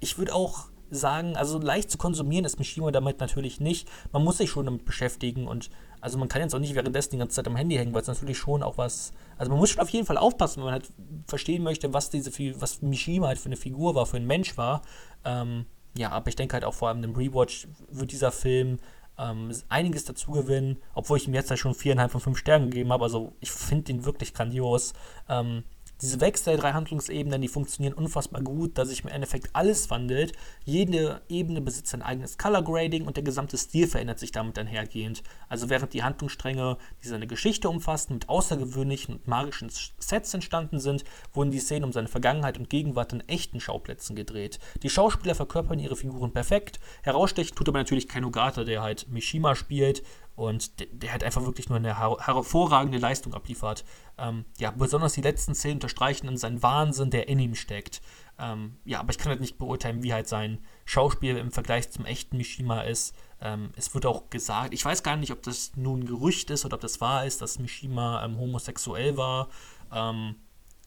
[0.00, 3.88] Ich würde auch sagen, also leicht zu konsumieren ist Mishima damit natürlich nicht.
[4.10, 5.70] Man muss sich schon damit beschäftigen und
[6.00, 8.08] also man kann jetzt auch nicht währenddessen die ganze Zeit am Handy hängen, weil es
[8.08, 10.90] natürlich schon auch was, also man muss schon auf jeden Fall aufpassen, wenn man halt
[11.26, 14.82] verstehen möchte, was diese, was Mishima halt für eine Figur war, für ein Mensch war.
[15.24, 18.78] Ähm, ja, aber ich denke halt auch vor allem im Rewatch wird dieser Film
[19.20, 22.92] ähm, einiges dazu gewinnen, obwohl ich ihm jetzt ja schon viereinhalb von fünf Sternen gegeben
[22.92, 23.04] habe.
[23.04, 24.94] Also ich finde ihn wirklich grandios.
[25.28, 25.64] Ähm,
[26.00, 30.32] diese Wechsel der drei Handlungsebenen, die funktionieren unfassbar gut, da sich im Endeffekt alles wandelt.
[30.64, 35.22] Jede Ebene besitzt ein eigenes Color Grading und der gesamte Stil verändert sich damit einhergehend.
[35.48, 41.04] Also während die Handlungsstränge, die seine Geschichte umfassten, mit außergewöhnlichen und magischen Sets entstanden sind,
[41.32, 44.58] wurden die Szenen um seine Vergangenheit und Gegenwart in echten Schauplätzen gedreht.
[44.82, 46.80] Die Schauspieler verkörpern ihre Figuren perfekt.
[47.02, 50.02] Herausstechen tut aber natürlich kein Ogata, der halt Mishima spielt
[50.40, 53.84] und der, hat einfach wirklich nur eine her hervorragende Leistung abliefert.
[54.16, 58.00] Ähm, ja, besonders die letzten Szenen unterstreichen dann seinen Wahnsinn, der in ihm steckt.
[58.38, 62.06] Ähm, ja, aber ich kann halt nicht beurteilen, wie halt sein Schauspiel im Vergleich zum
[62.06, 63.14] echten Mishima ist.
[63.42, 66.64] Ähm, es wird auch gesagt, ich weiß gar nicht, ob das nun ein Gerücht ist
[66.64, 69.50] oder ob das wahr ist, dass Mishima ähm, homosexuell war.
[69.92, 70.36] Ähm,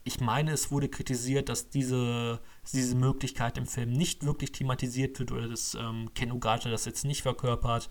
[0.03, 2.39] ich meine, es wurde kritisiert, dass diese,
[2.73, 7.05] diese Möglichkeit im Film nicht wirklich thematisiert wird oder dass ähm, Ken Ogata das jetzt
[7.05, 7.89] nicht verkörpert.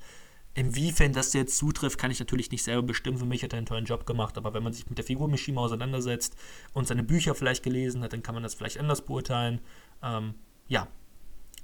[0.55, 3.19] Inwiefern das jetzt zutrifft, kann ich natürlich nicht selber bestimmen.
[3.19, 5.29] Für mich hat er einen tollen Job gemacht, aber wenn man sich mit der Figur
[5.29, 6.37] Mishima auseinandersetzt
[6.75, 9.61] und seine Bücher vielleicht gelesen hat, dann kann man das vielleicht anders beurteilen.
[10.03, 10.35] Ähm,
[10.69, 10.89] ja,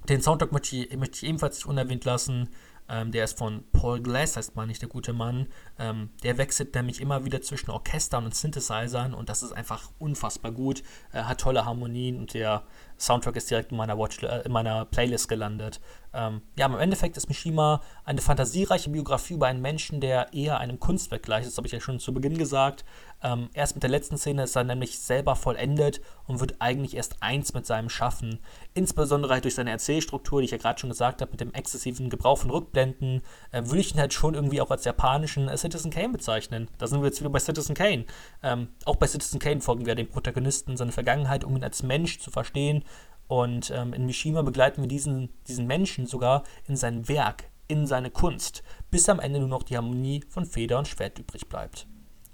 [0.08, 2.48] den Soundtrack möchte ich, möchte ich, ebenfalls nicht unerwähnt lassen.
[2.88, 5.48] Ähm, der ist von Paul Glass, heißt man nicht der gute Mann.
[5.78, 10.52] Ähm, der wechselt nämlich immer wieder zwischen Orchestern und Synthesizern und das ist einfach unfassbar
[10.52, 10.82] gut.
[11.12, 12.64] Er hat tolle Harmonien und der
[12.98, 15.80] Soundtrack ist direkt in meiner, Watch, äh, in meiner Playlist gelandet.
[16.12, 20.80] Ähm, ja, im Endeffekt ist Mishima eine fantasiereiche Biografie über einen Menschen, der eher einem
[20.80, 21.46] Kunstwerk gleicht.
[21.46, 22.84] Das habe ich ja schon zu Beginn gesagt.
[23.22, 27.22] Ähm, erst mit der letzten Szene ist er nämlich selber vollendet und wird eigentlich erst
[27.22, 28.38] eins mit seinem Schaffen.
[28.74, 32.10] Insbesondere halt durch seine Erzählstruktur, die ich ja gerade schon gesagt habe, mit dem exzessiven
[32.10, 35.90] Gebrauch von Rückblenden, äh, würde ich ihn halt schon irgendwie auch als japanischen äh, Citizen
[35.90, 36.68] Kane bezeichnen.
[36.78, 38.04] Da sind wir jetzt wieder bei Citizen Kane.
[38.42, 42.20] Ähm, auch bei Citizen Kane folgen wir dem Protagonisten seine Vergangenheit, um ihn als Mensch
[42.20, 42.84] zu verstehen
[43.28, 48.10] und ähm, in Mishima begleiten wir diesen, diesen Menschen sogar in sein Werk, in seine
[48.10, 51.86] Kunst, bis am Ende nur noch die Harmonie von Feder und Schwert übrig bleibt.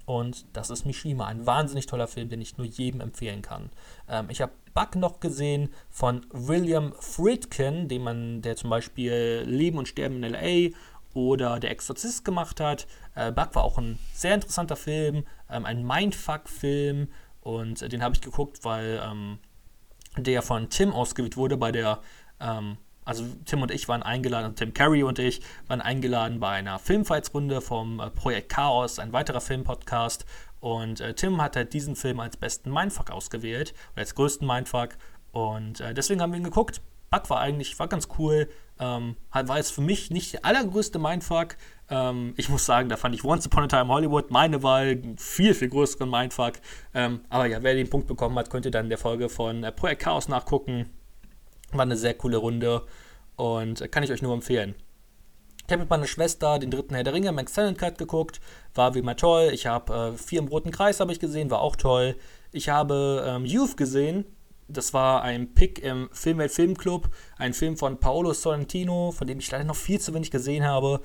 [0.05, 3.69] Und das ist Mishima, ein wahnsinnig toller Film, den ich nur jedem empfehlen kann.
[4.07, 9.77] Ähm, ich habe Buck noch gesehen von William Friedkin, dem man, der zum Beispiel Leben
[9.77, 10.75] und Sterben in LA
[11.13, 12.87] oder Der Exorzist gemacht hat.
[13.15, 17.07] Äh, Buck war auch ein sehr interessanter Film, ähm, ein Mindfuck-Film
[17.41, 19.39] und äh, den habe ich geguckt, weil ähm,
[20.17, 21.99] der von Tim ausgewählt wurde bei der,
[22.39, 26.79] ähm, also Tim und ich waren eingeladen, Tim Carey und ich waren eingeladen bei einer
[26.79, 30.25] Filmfights-Runde vom äh, Projekt Chaos, ein weiterer Filmpodcast.
[30.59, 34.97] Und äh, Tim hat halt diesen Film als besten Mindfuck ausgewählt, oder als größten Mindfuck.
[35.31, 36.81] Und äh, deswegen haben wir ihn geguckt.
[37.11, 38.49] Bug war eigentlich, war ganz cool.
[38.79, 41.55] Ähm, war jetzt für mich nicht der allergrößte Mindfuck.
[41.89, 45.53] Ähm, ich muss sagen, da fand ich Once Upon a Time Hollywood meine Wahl viel,
[45.53, 46.53] viel größeren Mindfuck.
[46.93, 49.63] Ähm, aber ja, wer den Punkt bekommen hat, könnt ihr dann in der Folge von
[49.63, 50.89] äh, Projekt Chaos nachgucken.
[51.77, 52.83] War eine sehr coole Runde
[53.35, 54.75] und äh, kann ich euch nur empfehlen.
[55.67, 58.39] Ich habe mit meiner Schwester den dritten Herr der Ringe im Extended Cut geguckt,
[58.75, 59.49] war wie immer toll.
[59.51, 62.15] Ich habe äh, vier im roten Kreis ich gesehen, war auch toll.
[62.51, 64.25] Ich habe ähm, Youth gesehen,
[64.67, 69.49] das war ein Pick im Filmwelt Filmclub, ein Film von Paolo Sorrentino, von dem ich
[69.51, 71.01] leider noch viel zu wenig gesehen habe.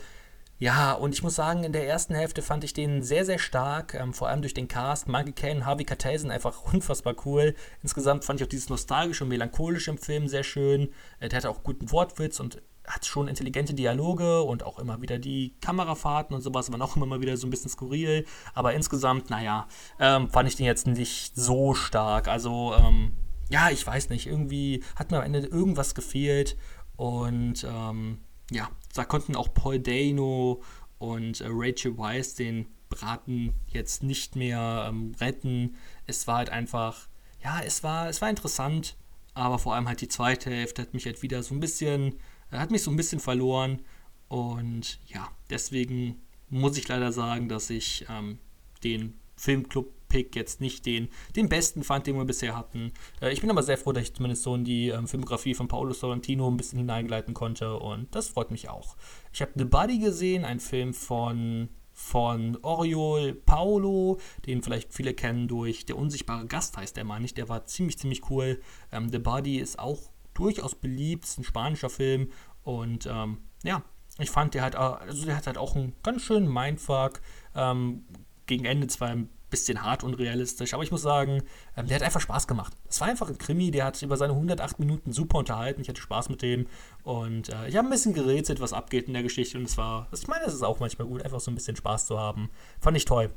[0.61, 3.94] Ja, und ich muss sagen, in der ersten Hälfte fand ich den sehr, sehr stark,
[3.94, 5.08] ähm, vor allem durch den Cast.
[5.08, 7.54] Michael Caine, Harvey Keitel sind einfach unfassbar cool.
[7.82, 10.90] Insgesamt fand ich auch dieses nostalgische und melancholische im Film sehr schön.
[11.18, 15.18] Äh, der hatte auch guten Wortwitz und hat schon intelligente Dialoge und auch immer wieder
[15.18, 18.26] die Kamerafahrten und sowas waren auch immer mal wieder so ein bisschen skurril.
[18.52, 19.66] Aber insgesamt, naja,
[19.98, 22.28] ähm, fand ich den jetzt nicht so stark.
[22.28, 23.12] Also, ähm,
[23.48, 26.58] ja, ich weiß nicht, irgendwie hat mir am Ende irgendwas gefehlt
[26.96, 28.18] und ähm,
[28.50, 30.62] ja, da konnten auch Paul Dano
[30.99, 35.76] und äh, Rachel Weisz den Braten jetzt nicht mehr ähm, retten.
[36.07, 37.09] Es war halt einfach,
[37.43, 38.97] ja, es war, es war interessant,
[39.34, 42.16] aber vor allem halt die zweite Hälfte hat mich halt wieder so ein bisschen,
[42.51, 43.80] äh, hat mich so ein bisschen verloren.
[44.28, 48.38] Und ja, deswegen muss ich leider sagen, dass ich ähm,
[48.82, 52.92] den Filmclub Pick jetzt nicht den, den besten fand, den wir bisher hatten.
[53.22, 55.68] Äh, ich bin aber sehr froh, dass ich zumindest so in die ähm, Filmografie von
[55.68, 58.96] Paolo Sorrentino ein bisschen hineingleiten konnte und das freut mich auch.
[59.32, 65.48] Ich habe The Buddy gesehen, ein Film von von Oriol Paolo, den vielleicht viele kennen
[65.48, 68.61] durch Der unsichtbare Gast heißt der mal nicht, der war ziemlich, ziemlich cool.
[68.90, 72.30] Ähm, The Body ist auch durchaus beliebt, ist ein spanischer Film
[72.62, 73.82] und ähm, ja,
[74.18, 77.20] ich fand der halt, also der hat halt auch einen ganz schönen Mindfuck,
[77.54, 78.04] ähm,
[78.46, 81.42] gegen Ende zwar ein bisschen hart und realistisch, aber ich muss sagen,
[81.76, 82.72] ähm, der hat einfach Spaß gemacht.
[82.88, 85.80] Es war einfach ein Krimi, der hat über seine 108 Minuten super unterhalten.
[85.80, 86.66] Ich hatte Spaß mit dem
[87.03, 90.09] und äh, ich habe ein bisschen gerätselt, was abgeht in der Geschichte und es war,
[90.12, 92.51] ich meine, es ist auch manchmal gut, einfach so ein bisschen Spaß zu haben.
[92.80, 93.30] Fand ich toll.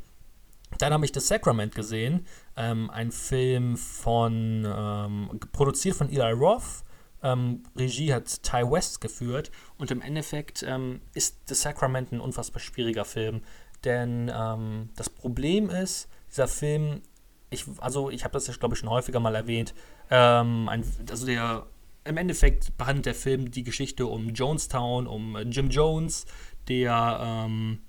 [0.80, 6.84] Dann habe ich The Sacrament gesehen, ähm, ein Film von, ähm, produziert von Eli Roth.
[7.22, 12.60] Ähm, Regie hat Ty West geführt und im Endeffekt ähm, ist The Sacrament ein unfassbar
[12.60, 13.44] schwieriger Film.
[13.84, 17.02] Denn ähm, das Problem ist, dieser Film,
[17.50, 19.74] ich, also ich habe das ja, glaube ich, schon häufiger mal erwähnt,
[20.10, 21.68] ähm, ein, also der,
[22.06, 26.26] im Endeffekt behandelt der Film die Geschichte um Jonestown, um Jim Jones,
[26.68, 27.80] der, ähm,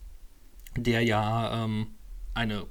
[0.76, 1.88] der ja ähm,
[2.34, 2.66] eine,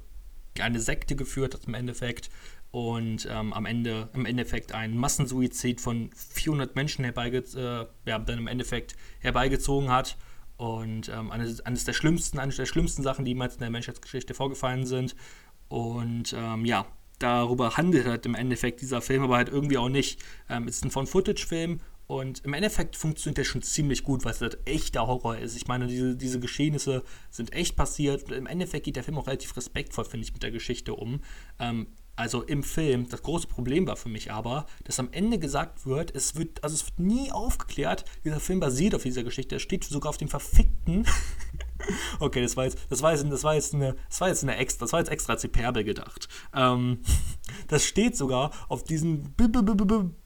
[0.60, 2.30] eine Sekte geführt hat im Endeffekt
[2.70, 8.38] und ähm, am Ende im Endeffekt einen Massensuizid von 400 Menschen herbeige äh, ja, dann
[8.38, 10.16] im Endeffekt herbeigezogen hat
[10.64, 14.32] und ähm, eines, eines, der schlimmsten, eines der schlimmsten Sachen, die jemals in der Menschheitsgeschichte
[14.32, 15.14] vorgefallen sind.
[15.68, 16.86] Und ähm, ja,
[17.18, 20.22] darüber handelt halt im Endeffekt dieser Film, aber halt irgendwie auch nicht.
[20.48, 24.40] Ähm, es ist ein Von-Footage-Film und im Endeffekt funktioniert der schon ziemlich gut, weil es
[24.40, 25.54] halt echter Horror ist.
[25.54, 28.24] Ich meine, diese, diese Geschehnisse sind echt passiert.
[28.24, 31.20] Und Im Endeffekt geht der Film auch relativ respektvoll, finde ich, mit der Geschichte um.
[31.58, 35.86] Ähm, also im Film, das große Problem war für mich aber, dass am Ende gesagt
[35.86, 39.62] wird, es wird, also es wird nie aufgeklärt, dieser Film basiert auf dieser Geschichte, es
[39.62, 41.06] steht sogar auf dem verfickten.
[42.20, 44.56] okay, das war jetzt, das war jetzt, das war jetzt eine, das war jetzt eine
[44.56, 46.28] extra, das war jetzt extra als Hyperbel gedacht.
[46.54, 47.00] Ähm,
[47.68, 49.34] das steht sogar auf diesem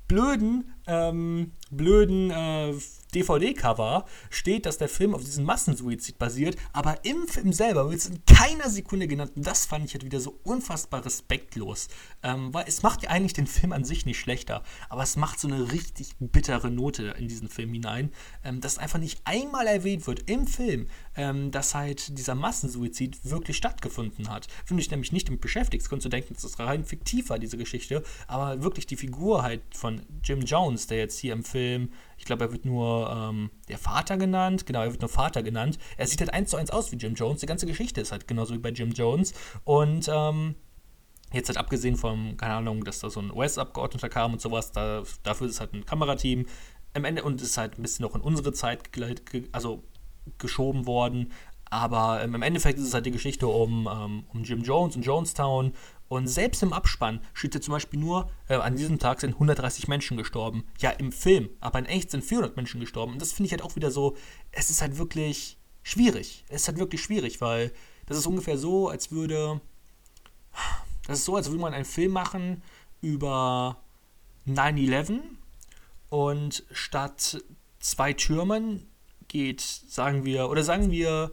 [0.09, 2.73] blöden ähm, blöden äh,
[3.15, 8.07] DVD-Cover steht, dass der Film auf diesem Massensuizid basiert, aber im Film selber wird es
[8.07, 9.33] in keiner Sekunde genannt.
[9.35, 11.89] Und das fand ich halt wieder so unfassbar respektlos.
[12.23, 15.41] Ähm, weil es macht ja eigentlich den Film an sich nicht schlechter, aber es macht
[15.41, 18.11] so eine richtig bittere Note in diesen Film hinein,
[18.45, 20.87] ähm, dass einfach nicht einmal erwähnt wird im Film,
[21.17, 24.49] ähm, dass halt dieser Massensuizid wirklich stattgefunden hat.
[24.67, 27.39] Wenn du dich nämlich nicht damit beschäftigst, konntest du denken, dass das rein fiktiv war,
[27.39, 31.91] diese Geschichte, aber wirklich die Figur halt von Jim Jones, der jetzt hier im Film
[32.19, 34.67] ich glaube, er wird nur ähm, der Vater genannt.
[34.67, 35.79] Genau, er wird nur Vater genannt.
[35.97, 37.41] Er sieht halt eins zu eins aus wie Jim Jones.
[37.41, 39.33] Die ganze Geschichte ist halt genauso wie bei Jim Jones.
[39.65, 40.57] Und ähm,
[41.33, 45.05] jetzt halt abgesehen vom, keine Ahnung, dass da so ein US-Abgeordneter kam und sowas, da,
[45.23, 46.47] dafür ist halt ein Kamerateam.
[46.93, 48.91] Am Ende und ist halt ein bisschen noch in unsere Zeit
[49.53, 49.85] also
[50.39, 51.33] geschoben worden.
[51.71, 55.03] Aber ähm, im Endeffekt ist es halt die Geschichte um, ähm, um Jim Jones und
[55.03, 55.73] Jonestown
[56.09, 59.89] und selbst im Abspann steht ja zum Beispiel nur, äh, an diesem Tag sind 130
[59.89, 60.65] Menschen gestorben.
[60.79, 63.13] Ja, im Film, aber in echt sind 400 Menschen gestorben.
[63.13, 64.17] Und das finde ich halt auch wieder so,
[64.51, 66.45] es ist halt wirklich schwierig.
[66.49, 67.73] Es ist halt wirklich schwierig, weil
[68.07, 69.61] das ist ungefähr so, als würde,
[71.07, 72.63] das ist so, als würde man einen Film machen
[73.03, 73.77] über
[74.47, 75.21] 9-11
[76.09, 77.43] und statt
[77.81, 78.87] zwei Türmen
[79.29, 81.33] geht, sagen wir, oder sagen wir,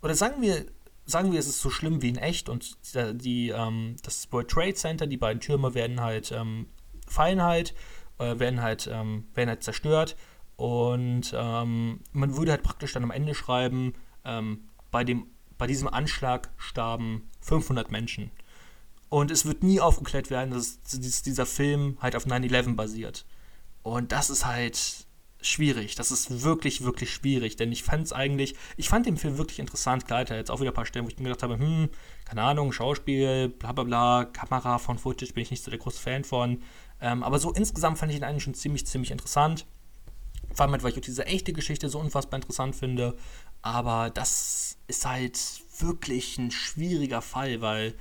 [0.00, 0.66] oder sagen wir,
[1.06, 4.74] sagen wir, es ist so schlimm wie in echt und die, ähm, das World Trade
[4.74, 6.66] Center, die beiden Türme werden halt ähm,
[7.06, 7.74] fallen halt,
[8.18, 10.16] äh, werden halt, ähm, werden halt zerstört
[10.56, 13.94] und ähm, man würde halt praktisch dann am Ende schreiben,
[14.24, 15.26] ähm, bei, dem,
[15.58, 18.30] bei diesem Anschlag starben 500 Menschen.
[19.08, 23.24] Und es wird nie aufgeklärt werden, dass dieser Film halt auf 9-11 basiert.
[23.82, 25.05] Und das ist halt
[25.48, 25.94] schwierig.
[25.94, 29.58] Das ist wirklich, wirklich schwierig, denn ich fand es eigentlich, ich fand den Film wirklich
[29.58, 30.06] interessant.
[30.06, 31.88] Klar, hat jetzt auch wieder ein paar Stellen, wo ich mir gedacht habe, hm,
[32.24, 36.00] keine Ahnung, Schauspiel, bla bla bla, Kamera von Footage bin ich nicht so der große
[36.00, 36.62] Fan von.
[37.00, 39.66] Ähm, aber so insgesamt fand ich ihn eigentlich schon ziemlich, ziemlich interessant.
[40.52, 43.16] Vor allem, halt, weil ich auch diese echte Geschichte so unfassbar interessant finde.
[43.62, 45.38] Aber das ist halt
[45.78, 47.94] wirklich ein schwieriger Fall, weil,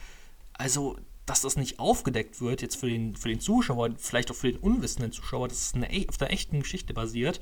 [0.53, 4.51] also, dass das nicht aufgedeckt wird, jetzt für den, für den Zuschauer, vielleicht auch für
[4.51, 7.39] den unwissenden Zuschauer, dass es eine, auf der echten Geschichte basiert,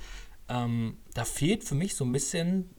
[0.50, 2.70] ähm, da fehlt für mich so ein bisschen.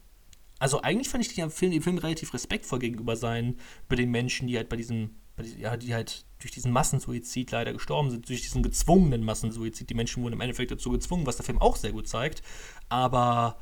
[0.59, 3.57] Also eigentlich fand ich den Film, den Film relativ respektvoll gegenüber sein,
[3.89, 7.51] bei den Menschen, die halt bei diesem, bei diesem, ja, die halt durch diesen Massensuizid
[7.51, 9.91] leider gestorben sind, durch diesen gezwungenen Massensuizid.
[9.91, 12.43] Die Menschen wurden im Endeffekt dazu gezwungen, was der Film auch sehr gut zeigt.
[12.89, 13.59] Aber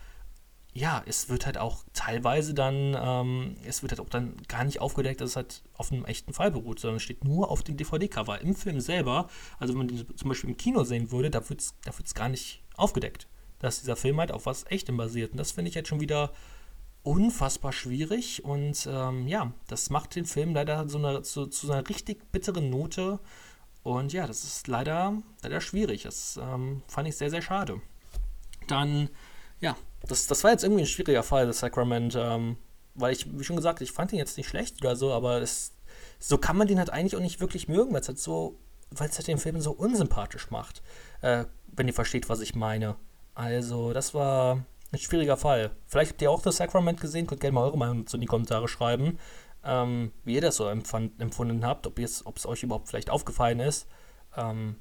[0.74, 4.80] ja, es wird halt auch teilweise dann, ähm, es wird halt auch dann gar nicht
[4.80, 7.76] aufgedeckt, dass es halt auf einem echten Fall beruht, sondern es steht nur auf dem
[7.76, 8.40] DVD-Cover.
[8.40, 11.60] Im Film selber, also wenn man den zum Beispiel im Kino sehen würde, da wird
[11.60, 15.32] es da wird's gar nicht aufgedeckt, dass dieser Film halt auf was Echtem basiert.
[15.32, 16.32] Und das finde ich jetzt schon wieder
[17.02, 21.86] unfassbar schwierig und ähm, ja, das macht den Film leider so eine, zu, zu einer
[21.88, 23.18] richtig bitteren Note.
[23.82, 26.04] Und ja, das ist leider, leider schwierig.
[26.04, 27.82] Das ähm, fand ich sehr, sehr schade.
[28.68, 29.10] Dann
[29.62, 32.58] ja, das, das war jetzt irgendwie ein schwieriger Fall, das Sacrament, ähm,
[32.94, 35.72] weil ich, wie schon gesagt, ich fand ihn jetzt nicht schlecht oder so, aber es,
[36.18, 38.58] so kann man den halt eigentlich auch nicht wirklich mögen, weil es halt so,
[38.90, 40.82] weil es halt den Film so unsympathisch macht,
[41.22, 42.96] äh, wenn ihr versteht, was ich meine.
[43.34, 45.70] Also, das war ein schwieriger Fall.
[45.86, 48.26] Vielleicht habt ihr auch das Sacrament gesehen, könnt gerne mal eure Meinung dazu in die
[48.26, 49.18] Kommentare schreiben,
[49.64, 53.86] ähm, wie ihr das so empfand, empfunden habt, ob es euch überhaupt vielleicht aufgefallen ist.
[54.36, 54.76] Ähm,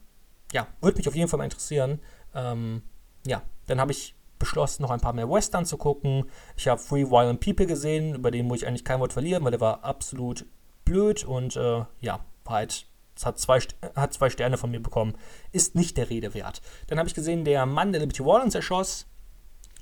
[0.52, 2.00] ja, würde mich auf jeden Fall mal interessieren.
[2.34, 2.82] Ähm,
[3.26, 6.26] ja, dann habe ich beschlossen, noch ein paar mehr Western zu gucken.
[6.58, 9.52] Ich habe Free Violent People gesehen, über den muss ich eigentlich kein Wort verlieren, weil
[9.52, 10.46] der war absolut
[10.84, 12.86] blöd und äh, ja, war halt,
[13.24, 13.60] hat zwei,
[13.96, 15.14] hat zwei Sterne von mir bekommen.
[15.52, 16.62] Ist nicht der Rede wert.
[16.88, 19.08] Dann habe ich gesehen, der Mann, der Liberty Wallens erschoss.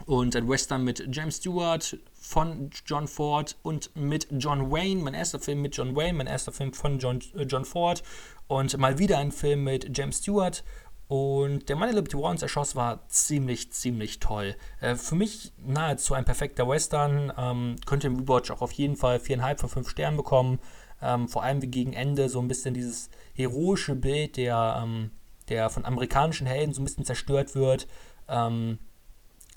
[0.06, 5.04] Und ein Western mit James Stewart von John Ford und mit John Wayne.
[5.04, 8.02] Mein erster Film mit John Wayne, mein erster Film von John, äh, John Ford.
[8.48, 10.64] Und mal wieder ein Film mit James Stewart.
[11.10, 14.56] Und der der Liberty Warrens erschoss, war ziemlich, ziemlich toll.
[14.80, 17.34] Äh, für mich nahezu ein perfekter Western.
[17.36, 20.60] Ähm, könnte im Rewatch auch auf jeden Fall viereinhalb von fünf Sternen bekommen.
[21.02, 25.10] Ähm, vor allem wie gegen Ende so ein bisschen dieses heroische Bild, der, ähm,
[25.50, 27.88] der von amerikanischen Helden so ein bisschen zerstört wird.
[28.28, 28.78] Ähm,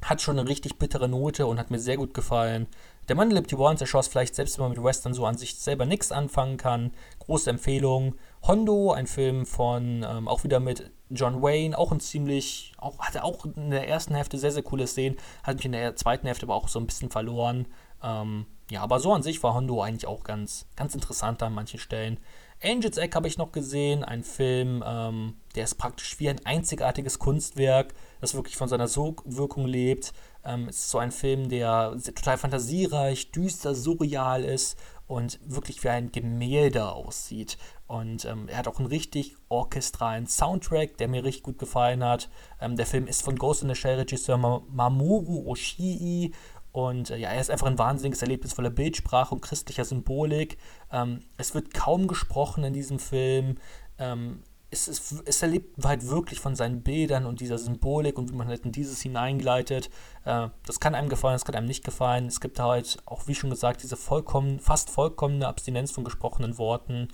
[0.01, 2.67] hat schon eine richtig bittere Note und hat mir sehr gut gefallen.
[3.09, 5.85] Der Mann, Liberty Warrens erschoss, vielleicht selbst wenn man mit Western so an sich selber
[5.85, 6.93] nichts anfangen kann.
[7.19, 8.15] Große Empfehlung.
[8.43, 13.25] Hondo, ein Film von, ähm, auch wieder mit John Wayne, auch ein ziemlich, auch, hatte
[13.25, 16.47] auch in der ersten Hälfte sehr, sehr coole Szenen, hat mich in der zweiten Hälfte
[16.47, 17.67] aber auch so ein bisschen verloren.
[18.03, 21.79] Ähm, ja, aber so an sich war Hondo eigentlich auch ganz, ganz interessant an manchen
[21.79, 22.19] Stellen.
[22.65, 27.19] Angels Egg habe ich noch gesehen, ein Film, ähm, der ist praktisch wie ein einzigartiges
[27.19, 30.13] Kunstwerk, das wirklich von seiner Sogwirkung lebt.
[30.45, 35.89] Ähm, es ist so ein Film, der total fantasiereich, düster, surreal ist und wirklich wie
[35.89, 37.59] ein Gemälde aussieht.
[37.93, 42.31] Und ähm, er hat auch einen richtig orchestralen Soundtrack, der mir richtig gut gefallen hat.
[42.59, 46.33] Ähm, der Film ist von Ghost in the Shell Regisseur Mamoru Oshii
[46.73, 50.57] und äh, ja, er ist einfach ein wahnsinniges Erlebnis voller Bildsprache und christlicher Symbolik.
[50.91, 53.59] Ähm, es wird kaum gesprochen in diesem Film.
[53.99, 58.37] Ähm, es, es, es erlebt halt wirklich von seinen Bildern und dieser Symbolik und wie
[58.37, 59.91] man halt in dieses hineingleitet.
[60.25, 62.25] Äh, das kann einem gefallen, das kann einem nicht gefallen.
[62.25, 67.09] Es gibt halt auch, wie schon gesagt, diese vollkommen, fast vollkommene Abstinenz von gesprochenen Worten,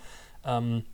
[0.49, 0.85] ähm,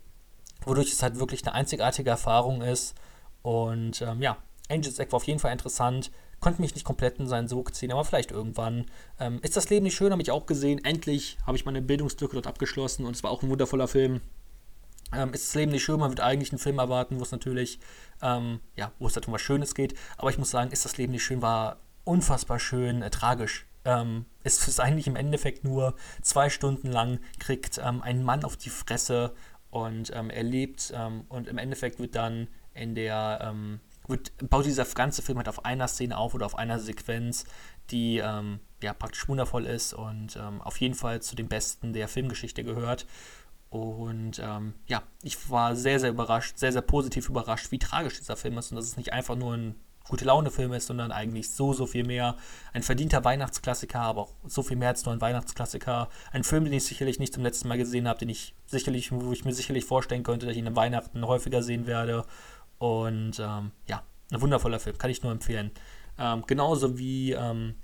[0.63, 2.93] wodurch es halt wirklich eine einzigartige Erfahrung ist.
[3.41, 4.37] Und ähm, ja,
[4.69, 6.11] Angels Egg war auf jeden Fall interessant
[6.45, 8.85] konnte mich nicht komplett in seinen Sog ziehen, aber vielleicht irgendwann.
[9.19, 10.83] Ähm, ist das Leben nicht schön, habe ich auch gesehen.
[10.83, 14.21] Endlich habe ich meine Bildungslücke dort abgeschlossen und es war auch ein wundervoller Film.
[15.11, 17.79] Ähm, ist das Leben nicht schön, man wird eigentlich einen Film erwarten, wo es natürlich,
[18.21, 19.95] ähm, ja, wo es halt um was Schönes geht.
[20.17, 23.65] Aber ich muss sagen, ist das Leben nicht schön, war unfassbar schön, äh, tragisch.
[23.85, 28.57] Ähm, es ist eigentlich im Endeffekt nur zwei Stunden lang, kriegt ähm, ein Mann auf
[28.57, 29.33] die Fresse
[29.69, 34.65] und ähm, er lebt ähm, und im Endeffekt wird dann in der ähm, wird, baut
[34.65, 37.45] dieser ganze Film halt auf einer Szene auf oder auf einer Sequenz,
[37.91, 42.63] die ähm, ja praktisch wundervoll ist und auf jeden Fall zu den besten der Filmgeschichte
[42.63, 43.07] gehört.
[43.71, 48.59] Und ja, ich war sehr, sehr überrascht, sehr, sehr positiv überrascht, wie tragisch dieser Film
[48.59, 49.75] ist und dass es nicht einfach nur ein
[50.07, 52.35] gute Laune-Film ist, sondern eigentlich so, so viel mehr.
[52.73, 56.09] Ein verdienter Weihnachtsklassiker, aber auch so viel mehr als nur ein Weihnachtsklassiker.
[56.31, 59.31] Ein Film, den ich sicherlich nicht zum letzten Mal gesehen habe, den ich sicherlich, wo
[59.31, 62.25] ich mir sicherlich vorstellen könnte, dass ich ihn an Weihnachten häufiger sehen werde.
[62.77, 65.71] Und ähm, ja, ein wundervoller Film, kann ich nur empfehlen.
[66.17, 67.75] Ähm, genauso wie ähm,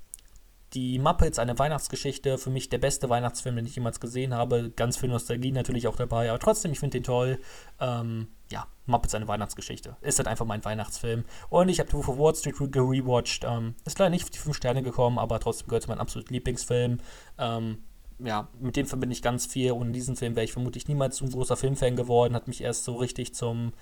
[0.73, 4.71] die Muppets, eine Weihnachtsgeschichte, für mich der beste Weihnachtsfilm, den ich jemals gesehen habe.
[4.71, 7.39] Ganz viel Nostalgie natürlich auch dabei, aber trotzdem, ich finde den toll.
[7.79, 9.95] Ähm, ja, Muppets, eine Weihnachtsgeschichte.
[10.01, 11.25] Ist halt einfach mein Weihnachtsfilm.
[11.49, 13.43] Und ich habe Two for Wall Street gerewatcht.
[13.45, 16.33] Ähm, ist leider nicht auf die 5 Sterne gekommen, aber trotzdem gehört zu meinem absoluten
[16.33, 16.99] Lieblingsfilm.
[17.37, 17.83] Ähm,
[18.19, 19.71] ja, mit dem verbinde ich ganz viel.
[19.71, 22.35] Ohne diesen Film wäre ich vermutlich niemals so ein großer Filmfan geworden.
[22.35, 23.73] Hat mich erst so richtig zum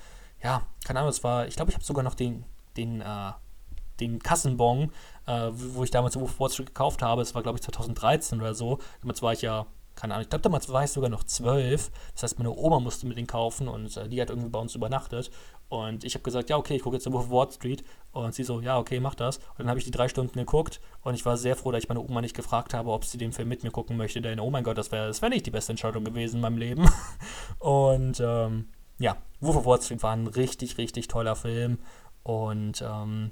[0.44, 2.46] ja, keine Ahnung, es war, ich glaube, ich habe sogar noch den,
[2.78, 3.32] den, äh,
[4.00, 4.92] den Kassenbon,
[5.26, 8.54] äh, wo ich damals Wolf Wall Street gekauft habe, es war, glaube ich, 2013 oder
[8.54, 8.80] so.
[9.02, 11.92] Damals war ich ja, keine Ahnung, ich glaube, damals war ich sogar noch zwölf.
[12.14, 14.76] Das heißt, meine Oma musste mir den kaufen und äh, die hat irgendwie bei uns
[14.76, 15.30] übernachtet.
[15.68, 17.84] Und ich habe gesagt, ja, okay, ich gucke jetzt Wolf Wall Street.
[18.12, 19.38] Und sie so, ja, okay, mach das.
[19.38, 21.90] Und dann habe ich die drei Stunden geguckt und ich war sehr froh, dass ich
[21.90, 24.22] meine Oma nicht gefragt habe, ob sie den Film mit mir gucken möchte.
[24.22, 26.58] Denn, oh mein Gott, das wäre das wär nicht die beste Entscheidung gewesen in meinem
[26.58, 26.90] Leben.
[27.60, 28.70] und, ähm,
[29.00, 31.80] ja, Wolf of Wall Street war ein richtig, richtig toller Film
[32.24, 33.32] und ähm,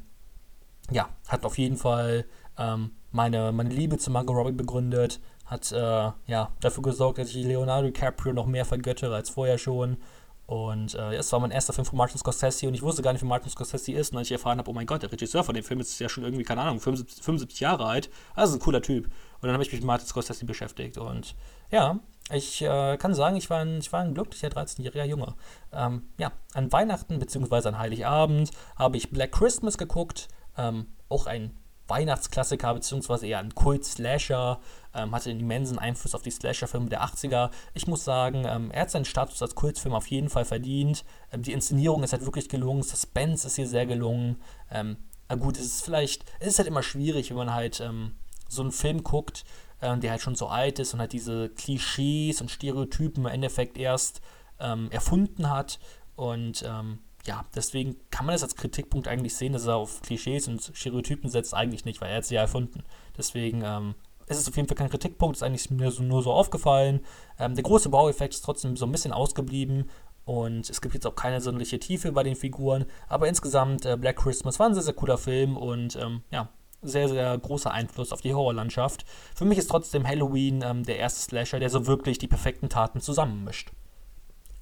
[0.92, 2.26] ja, hat auf jeden Fall
[2.58, 7.46] ähm, meine, meine Liebe zu Margot Robbie begründet, hat äh, ja, dafür gesorgt, dass ich
[7.46, 9.98] Leonardo DiCaprio noch mehr vergöttere als vorher schon.
[10.46, 13.22] Und äh, es war mein erster Film von Martin Scorsese und ich wusste gar nicht,
[13.22, 14.14] wie Martin Scorsese ist.
[14.14, 16.08] Und als ich erfahren habe, oh mein Gott, der Regisseur von dem Film ist ja
[16.08, 18.10] schon irgendwie, keine Ahnung, 75, 75 Jahre alt.
[18.34, 19.06] Also ein cooler Typ.
[19.08, 20.98] Und dann habe ich mich mit Martin Scorsese beschäftigt.
[20.98, 21.36] Und
[21.70, 22.00] ja,
[22.32, 25.36] ich äh, kann sagen, ich war ein, ich war ein glücklicher 13-jähriger Junge.
[25.74, 27.68] Ähm, ja, an Weihnachten bzw.
[27.68, 30.30] an Heiligabend habe ich Black Christmas geguckt.
[30.58, 31.56] Ähm, auch ein
[31.88, 33.30] Weihnachtsklassiker bzw.
[33.30, 34.60] eher ein Kult-Slasher.
[34.94, 37.52] Ähm, hatte einen immensen Einfluss auf die Slasher-Filme der 80er.
[37.74, 41.06] Ich muss sagen, ähm, er hat seinen Status als Kultfilm auf jeden Fall verdient.
[41.32, 42.84] Ähm, die Inszenierung ist halt wirklich gelungen.
[42.84, 44.38] Suspense ist hier sehr gelungen.
[44.72, 44.98] Ähm,
[45.30, 48.14] na gut, es ist vielleicht, es ist halt immer schwierig, wenn man halt ähm,
[48.48, 49.44] so einen Film guckt,
[49.82, 53.78] äh, der halt schon so alt ist und halt diese Klischees und Stereotypen im Endeffekt
[53.78, 54.22] erst
[54.60, 55.80] ähm, erfunden hat.
[56.16, 60.48] Und ähm, ja, deswegen kann man das als Kritikpunkt eigentlich sehen, dass er auf Klischees
[60.48, 62.84] und Stereotypen setzt, eigentlich nicht, weil er hat sie ja erfunden.
[63.18, 63.96] Deswegen ähm,
[64.28, 67.02] ist es auf jeden Fall kein Kritikpunkt, ist eigentlich mir so, nur so aufgefallen.
[67.38, 69.90] Ähm, der große Baueffekt ist trotzdem so ein bisschen ausgeblieben
[70.24, 74.18] und es gibt jetzt auch keine sonderliche Tiefe bei den Figuren, aber insgesamt äh, Black
[74.18, 76.50] Christmas war ein sehr, sehr cooler Film und ähm, ja,
[76.82, 79.06] sehr, sehr großer Einfluss auf die Horrorlandschaft.
[79.36, 83.02] Für mich ist trotzdem Halloween ähm, der erste Slasher, der so wirklich die perfekten Taten
[83.02, 83.72] zusammenmischt.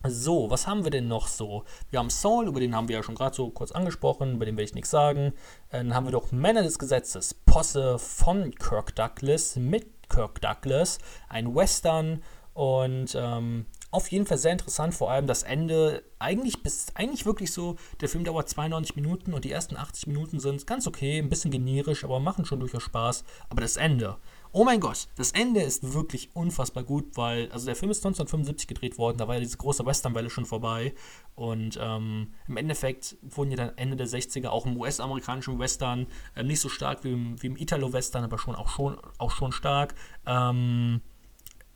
[0.10, 1.64] So, was haben wir denn noch so?
[1.89, 4.56] Wir haben Saul, über den haben wir ja schon gerade so kurz angesprochen, über den
[4.56, 5.34] werde ich nichts sagen.
[5.70, 10.99] Äh, dann haben wir doch Männer des Gesetzes, Posse von Kirk Douglas mit Kirk Douglas,
[11.30, 12.22] ein Western
[12.53, 16.03] und ähm, auf jeden Fall sehr interessant, vor allem das Ende.
[16.20, 20.39] Eigentlich bis eigentlich wirklich so, der Film dauert 92 Minuten und die ersten 80 Minuten
[20.39, 23.24] sind ganz okay, ein bisschen generisch, aber machen schon durchaus Spaß.
[23.49, 24.18] Aber das Ende,
[24.56, 28.68] oh mein Gott, das Ende ist wirklich unfassbar gut, weil, also der Film ist 1975
[28.68, 30.95] gedreht worden, da war ja diese große Westernwelle schon vorbei.
[31.36, 36.43] Und ähm, im Endeffekt wurden ja dann Ende der 60er auch im US-amerikanischen Western äh,
[36.43, 39.93] nicht so stark wie im, im Italo-Western, aber schon auch schon, auch schon stark.
[40.26, 41.01] Ähm,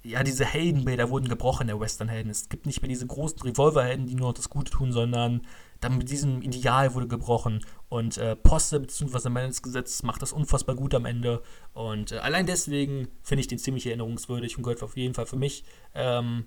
[0.01, 2.31] ja, diese Heldenbilder wurden gebrochen, der Westernhelden.
[2.31, 5.41] Es gibt nicht mehr diese großen Revolverhelden, die nur das Gute tun, sondern
[5.79, 7.65] dann mit diesem Ideal wurde gebrochen.
[7.87, 9.29] Und äh, Poste bzw.
[9.61, 11.41] Gesetz macht das unfassbar gut am Ende.
[11.73, 15.37] Und äh, allein deswegen finde ich den ziemlich erinnerungswürdig und gehört auf jeden Fall für
[15.37, 15.63] mich,
[15.93, 16.45] ähm,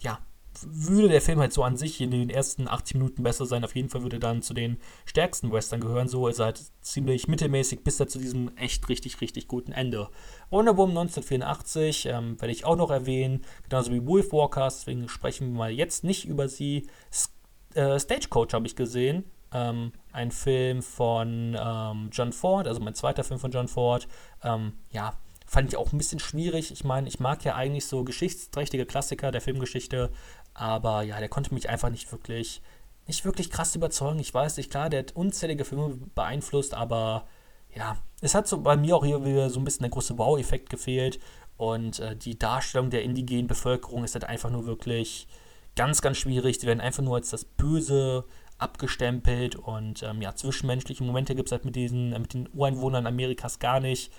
[0.00, 0.18] ja,
[0.62, 3.64] würde der Film halt so an sich in den ersten 80 Minuten besser sein.
[3.64, 6.08] Auf jeden Fall würde dann zu den stärksten Western gehören.
[6.08, 10.08] So ist er halt ziemlich mittelmäßig bis er zu diesem echt richtig, richtig guten Ende.
[10.50, 14.80] Wonder Woman 1984 ähm, werde ich auch noch erwähnen, genauso wie Wolf Walkers.
[14.80, 16.86] Deswegen sprechen wir mal jetzt nicht über sie.
[17.10, 17.33] S
[17.74, 19.24] äh, Stagecoach habe ich gesehen.
[19.52, 24.08] Ähm, ein Film von ähm, John Ford, also mein zweiter Film von John Ford.
[24.42, 25.14] Ähm, ja,
[25.46, 26.72] fand ich auch ein bisschen schwierig.
[26.72, 30.10] Ich meine, ich mag ja eigentlich so geschichtsträchtige Klassiker der Filmgeschichte,
[30.54, 32.62] aber ja, der konnte mich einfach nicht wirklich,
[33.06, 34.18] nicht wirklich krass überzeugen.
[34.18, 37.26] Ich weiß nicht, klar, der hat unzählige Filme beeinflusst, aber
[37.74, 40.70] ja, es hat so bei mir auch hier wieder so ein bisschen der große Wow-Effekt
[40.70, 41.20] gefehlt.
[41.56, 45.28] Und äh, die Darstellung der indigenen Bevölkerung ist halt einfach nur wirklich
[45.76, 46.60] ganz, ganz schwierig.
[46.60, 48.24] Sie werden einfach nur als das Böse
[48.58, 53.06] abgestempelt und ähm, ja, zwischenmenschliche Momente gibt es halt mit diesen, äh, mit den Ureinwohnern
[53.06, 54.12] Amerikas gar nicht.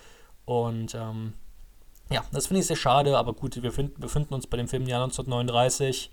[0.45, 1.33] Und ähm,
[2.09, 4.83] ja, das finde ich sehr schade, aber gut, wir find, befinden uns bei dem Film
[4.83, 6.11] im Jahr 1939.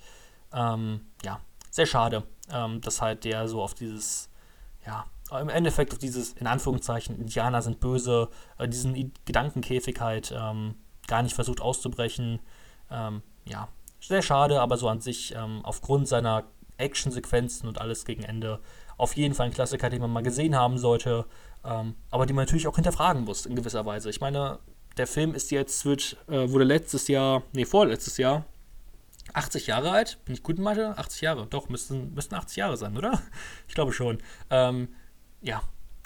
[0.55, 1.41] Ähm, ja,
[1.71, 4.31] sehr schade, ähm, dass halt der so auf dieses,
[4.87, 5.07] ja,
[5.39, 8.29] im Endeffekt auf dieses, in Anführungszeichen, Indianer sind böse,
[8.59, 10.77] äh, diesen I Gedankenkäfig halt ähm,
[11.07, 12.41] gar nicht versucht auszubrechen.
[12.91, 13.69] Ähm, ja,
[14.09, 16.45] sehr schade, aber so an sich ähm, aufgrund seiner
[16.77, 18.61] Actionsequenzen und alles gegen Ende
[18.97, 21.27] auf jeden Fall ein Klassiker, den man mal gesehen haben sollte,
[21.65, 24.11] ähm, aber die man natürlich auch hinterfragen muss in gewisser Weise.
[24.11, 24.59] Ich meine,
[24.97, 28.45] der Film ist jetzt, wird, äh, wurde letztes Jahr, nee, vorletztes Jahr,
[29.35, 30.19] 80 Jahre alt.
[30.25, 30.97] Bin ich gut in Mathe?
[30.99, 31.47] 80 Jahre.
[31.47, 33.23] Doch, müssten, müssten 80 Jahre sein, oder?
[33.69, 34.19] Ich glaube schon.
[34.51, 34.89] Ähm,
[35.41, 35.63] ja,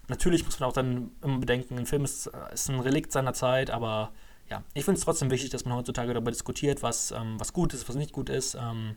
[0.09, 3.33] natürlich muss man auch dann immer bedenken, ein Film ist, äh, ist ein Relikt seiner
[3.33, 4.13] Zeit, aber
[4.49, 7.75] ja, ich finde es trotzdem wichtig, dass man heutzutage darüber diskutiert, was, ähm, was gut
[7.75, 8.55] ist, was nicht gut ist.
[8.55, 8.97] Ähm,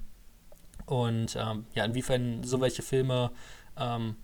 [0.85, 3.31] und ähm, ja, inwiefern so welche Filme
[3.77, 4.15] ähm,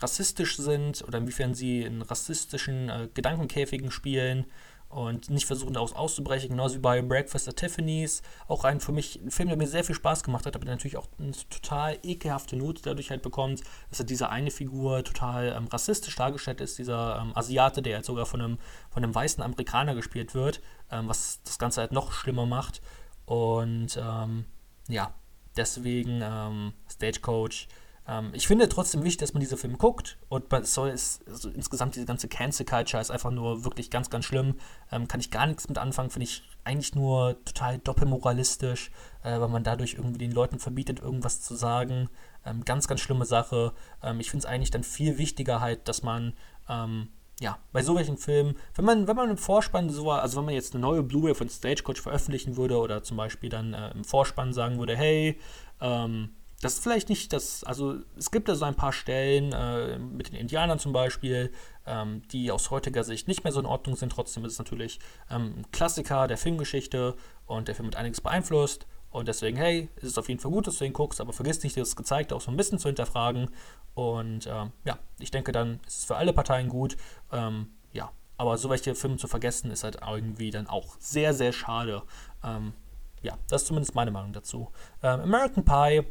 [0.00, 4.46] rassistisch sind oder inwiefern sie in rassistischen äh, Gedankenkäfigen spielen
[4.92, 8.20] und nicht versuchen daraus auszubrechen, genauso wie bei Breakfast at Tiffany's.
[8.46, 10.98] Auch ein für mich ein Film, der mir sehr viel Spaß gemacht hat, aber natürlich
[10.98, 15.66] auch eine total ekelhafte Note dadurch halt bekommt, dass er diese eine Figur total ähm,
[15.68, 18.58] rassistisch dargestellt ist, dieser ähm, Asiate, der halt sogar von einem,
[18.90, 22.82] von einem weißen Amerikaner gespielt wird, ähm, was das Ganze halt noch schlimmer macht.
[23.24, 24.44] Und ähm,
[24.88, 25.14] ja,
[25.56, 27.66] deswegen ähm, Stagecoach
[28.06, 31.94] ähm, ich finde trotzdem wichtig, dass man diese Filme guckt und soll es, also insgesamt
[31.94, 34.56] diese ganze Cancel Culture ist einfach nur wirklich ganz, ganz schlimm.
[34.90, 38.90] Ähm, kann ich gar nichts mit anfangen, finde ich eigentlich nur total doppelmoralistisch,
[39.22, 42.08] äh, weil man dadurch irgendwie den Leuten verbietet, irgendwas zu sagen.
[42.44, 43.72] Ähm, ganz, ganz schlimme Sache.
[44.02, 46.32] Ähm, ich finde es eigentlich dann viel wichtiger halt, dass man
[46.68, 47.08] ähm,
[47.40, 50.54] ja, bei so welchen Filmen, wenn man, wenn man im Vorspann so, also wenn man
[50.54, 54.52] jetzt eine neue Blu-ray von Stagecoach veröffentlichen würde oder zum Beispiel dann äh, im Vorspann
[54.52, 55.40] sagen würde, hey,
[55.80, 56.30] ähm,
[56.62, 60.28] das ist vielleicht nicht das, also es gibt da so ein paar Stellen äh, mit
[60.28, 61.52] den Indianern zum Beispiel,
[61.86, 64.12] ähm, die aus heutiger Sicht nicht mehr so in Ordnung sind.
[64.12, 68.86] Trotzdem ist es natürlich ähm, ein Klassiker der Filmgeschichte und der Film hat einiges beeinflusst.
[69.10, 71.64] Und deswegen, hey, ist es auf jeden Fall gut, dass du ihn guckst, aber vergiss
[71.64, 73.50] nicht, das Gezeigte auch so ein bisschen zu hinterfragen.
[73.94, 76.96] Und ähm, ja, ich denke, dann ist es für alle Parteien gut.
[77.32, 81.52] Ähm, ja, aber so welche Filme zu vergessen, ist halt irgendwie dann auch sehr, sehr
[81.52, 82.04] schade.
[82.44, 82.72] Ähm,
[83.20, 84.70] ja, das ist zumindest meine Meinung dazu.
[85.02, 86.06] Ähm, American Pie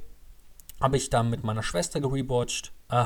[0.81, 2.73] habe ich dann mit meiner Schwester gerewatcht.
[2.89, 3.05] Äh,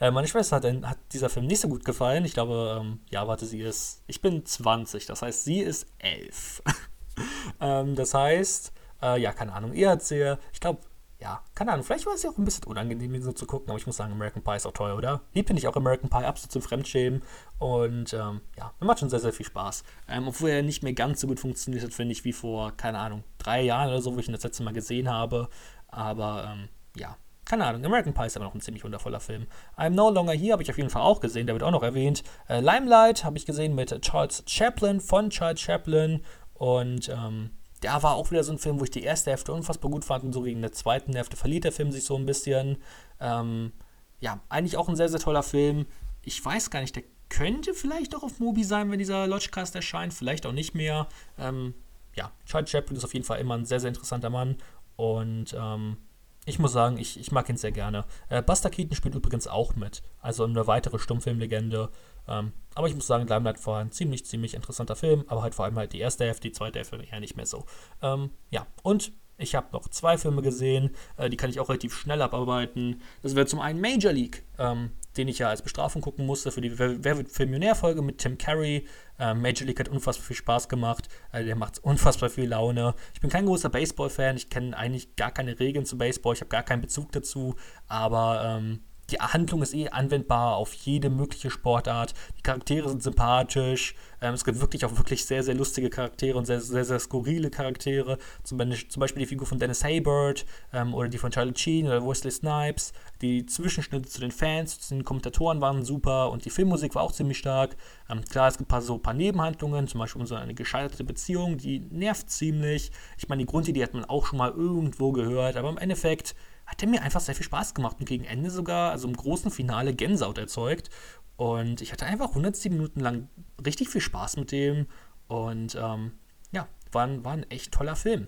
[0.00, 2.24] äh, meine Schwester hat, hat, dieser Film nicht so gut gefallen.
[2.24, 6.62] Ich glaube, ähm, ja, warte, sie ist, ich bin 20, das heißt, sie ist 11.
[7.60, 8.72] ähm, das heißt,
[9.02, 10.80] äh, ja, keine Ahnung, ihr hat sehr, ich glaube,
[11.20, 13.68] ja, keine Ahnung, vielleicht war es ja auch ein bisschen unangenehm, ihn so zu gucken,
[13.70, 15.22] aber ich muss sagen, American Pie ist auch toll, oder?
[15.34, 17.22] Lieb finde ich auch American Pie, absolut zum Fremdschämen
[17.58, 19.82] und ähm, ja, mir macht schon sehr, sehr viel Spaß.
[20.08, 23.00] Ähm, obwohl er nicht mehr ganz so gut funktioniert hat, finde ich, wie vor, keine
[23.00, 25.48] Ahnung, drei Jahren oder so, wo ich ihn das letzte Mal gesehen habe.
[25.88, 27.84] Aber ähm, ja, keine Ahnung.
[27.84, 29.46] American Pie ist aber noch ein ziemlich wundervoller Film.
[29.76, 31.82] I'm No Longer Here habe ich auf jeden Fall auch gesehen, der wird auch noch
[31.82, 32.22] erwähnt.
[32.48, 36.22] Äh, Limelight habe ich gesehen mit Charles Chaplin, von Charles Chaplin.
[36.54, 37.50] Und ähm,
[37.82, 40.24] der war auch wieder so ein Film, wo ich die erste Hälfte unfassbar gut fand
[40.24, 42.78] und so gegen der zweiten Hälfte verliert der Film sich so ein bisschen.
[43.20, 43.72] Ähm,
[44.20, 45.86] ja, eigentlich auch ein sehr, sehr toller Film.
[46.22, 50.12] Ich weiß gar nicht, der könnte vielleicht auch auf Mubi sein, wenn dieser Lodgecast erscheint,
[50.12, 51.08] vielleicht auch nicht mehr.
[51.38, 51.74] Ähm,
[52.14, 54.56] ja, Charles Chaplin ist auf jeden Fall immer ein sehr, sehr interessanter Mann
[54.98, 55.96] und ähm,
[56.44, 58.04] ich muss sagen, ich, ich mag ihn sehr gerne.
[58.28, 60.02] Äh, Buster Keaton spielt übrigens auch mit.
[60.20, 61.88] Also eine weitere Stummfilmlegende.
[62.26, 65.24] Ähm, aber ich muss sagen, Limelight war ein ziemlich, ziemlich interessanter Film.
[65.28, 67.64] Aber halt vor allem halt die erste Hälfte, die zweite Hälfte eher nicht mehr so.
[68.02, 70.90] Ähm, ja, und ich habe noch zwei Filme gesehen.
[71.16, 73.02] Äh, die kann ich auch relativ schnell abarbeiten.
[73.22, 74.42] Das wäre zum einen Major League.
[74.58, 78.38] Ähm, den ich ja als Bestrafung gucken musste für die Wer, wird Millionär-Folge mit Tim
[78.38, 78.86] Curry.
[79.18, 81.08] Ähm, Major League hat unfassbar viel Spaß gemacht.
[81.32, 82.94] Äh, der macht unfassbar viel Laune.
[83.14, 84.36] Ich bin kein großer Baseball-Fan.
[84.36, 86.34] Ich kenne eigentlich gar keine Regeln zu Baseball.
[86.34, 87.56] Ich habe gar keinen Bezug dazu.
[87.88, 88.80] Aber ähm,
[89.10, 92.14] die Handlung ist eh anwendbar auf jede mögliche Sportart.
[92.36, 93.94] Die Charaktere sind sympathisch.
[94.20, 97.50] Ähm, es gibt wirklich auch wirklich sehr, sehr lustige Charaktere und sehr, sehr, sehr skurrile
[97.50, 98.18] Charaktere.
[98.42, 102.06] Zum, zum Beispiel die Figur von Dennis Haybird ähm, oder die von Charlie Sheen oder
[102.06, 102.92] Wesley Snipes.
[103.22, 107.12] Die Zwischenschnitte zu den Fans, zu den Kommentatoren waren super und die Filmmusik war auch
[107.12, 107.76] ziemlich stark.
[108.10, 111.56] Ähm, klar, es gibt paar, so ein paar Nebenhandlungen, zum Beispiel so eine gescheiterte Beziehung,
[111.56, 112.90] die nervt ziemlich.
[113.16, 116.34] Ich meine, die Grundidee hat man auch schon mal irgendwo gehört, aber im Endeffekt
[116.68, 119.50] hat er mir einfach sehr viel Spaß gemacht und gegen Ende sogar, also im großen
[119.50, 120.90] Finale, Gänsehaut erzeugt.
[121.36, 123.28] Und ich hatte einfach 107 Minuten lang
[123.64, 124.86] richtig viel Spaß mit dem.
[125.28, 126.12] Und ähm,
[126.52, 128.26] ja, war ein, war ein echt toller Film.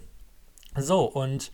[0.77, 1.53] So, und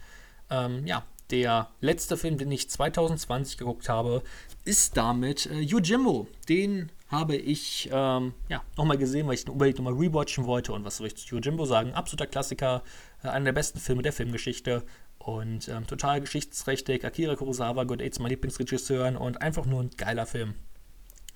[0.49, 4.23] ähm, ja, der letzte Film, den ich 2020 geguckt habe,
[4.65, 6.29] ist damit äh, Yojimbo.
[6.49, 10.73] Den habe ich ähm, ja, nochmal gesehen, weil ich den unbedingt nochmal rewatchen wollte.
[10.73, 11.95] Und was soll ich zu Yojimbo sagen?
[11.95, 12.83] Absoluter Klassiker,
[13.25, 14.85] äh, einer der besten Filme der Filmgeschichte.
[15.27, 17.05] Und ähm, total geschichtsträchtig.
[17.05, 20.55] Akira Kurosawa gehört eh zu meinen Lieblingsregisseuren und einfach nur ein geiler Film.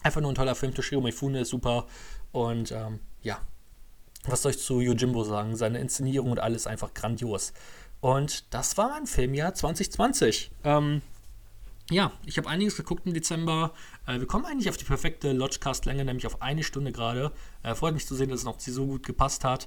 [0.04, 0.72] Einfach nur ein toller Film.
[0.72, 1.88] Toshiro Mifune ist super.
[2.30, 3.40] Und ähm, ja,
[4.26, 5.56] was soll ich zu Yojimbo sagen?
[5.56, 7.52] Seine Inszenierung und alles einfach grandios.
[8.00, 10.52] Und das war mein Filmjahr 2020.
[10.62, 11.02] Ähm,
[11.90, 13.72] ja, ich habe einiges geguckt im Dezember.
[14.06, 17.32] Äh, wir kommen eigentlich auf die perfekte Lodgecast-Länge, nämlich auf eine Stunde gerade.
[17.64, 19.66] Äh, freut mich zu sehen, dass es noch so gut gepasst hat.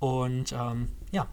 [0.00, 1.28] Und ähm, ja,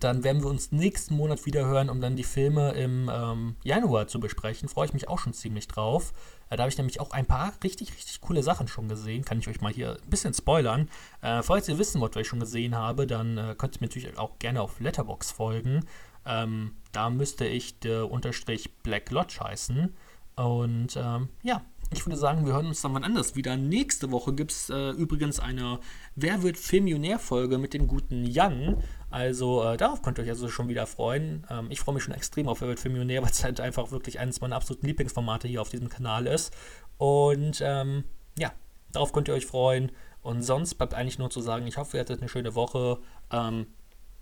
[0.00, 4.06] dann werden wir uns nächsten Monat wieder hören, um dann die Filme im ähm, Januar
[4.08, 4.68] zu besprechen.
[4.68, 6.12] Freue ich mich auch schon ziemlich drauf.
[6.50, 9.24] Äh, da habe ich nämlich auch ein paar richtig, richtig coole Sachen schon gesehen.
[9.24, 10.88] Kann ich euch mal hier ein bisschen spoilern.
[11.20, 13.88] Äh, falls ihr wissen wollt, was ich schon gesehen habe, dann äh, könnt ihr mir
[13.88, 15.84] natürlich auch gerne auf Letterbox folgen.
[16.26, 19.94] Ähm, da müsste ich der Unterstrich Black Lodge heißen.
[20.36, 23.56] Und ähm, ja, ich würde sagen, wir hören uns dann wann anders wieder.
[23.56, 25.78] Nächste Woche gibt es äh, übrigens eine
[26.16, 28.82] Wer wird Filmionär-Folge mit dem guten Jan.
[29.14, 31.46] Also äh, darauf könnt ihr euch also schon wieder freuen.
[31.48, 34.18] Ähm, ich freue mich schon extrem auf Wer wird Filmionär, weil es halt einfach wirklich
[34.18, 36.52] eines meiner absoluten Lieblingsformate hier auf diesem Kanal ist.
[36.98, 38.02] Und ähm,
[38.36, 38.50] ja,
[38.90, 39.92] darauf könnt ihr euch freuen.
[40.22, 42.98] Und sonst bleibt eigentlich nur zu sagen, ich hoffe, ihr hattet eine schöne Woche.
[43.30, 43.68] Ähm,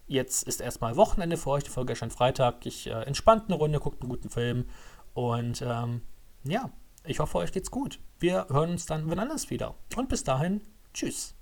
[0.08, 1.64] jetzt ist erstmal Wochenende für euch.
[1.64, 2.66] Die Folge erscheint Freitag.
[2.66, 4.66] Ich äh, entspannt eine Runde, guckt einen guten Film.
[5.14, 6.02] Und ähm,
[6.44, 6.68] ja,
[7.06, 7.98] ich hoffe, euch geht's gut.
[8.18, 9.74] Wir hören uns dann wann anders wieder.
[9.96, 10.60] Und bis dahin,
[10.92, 11.34] tschüss.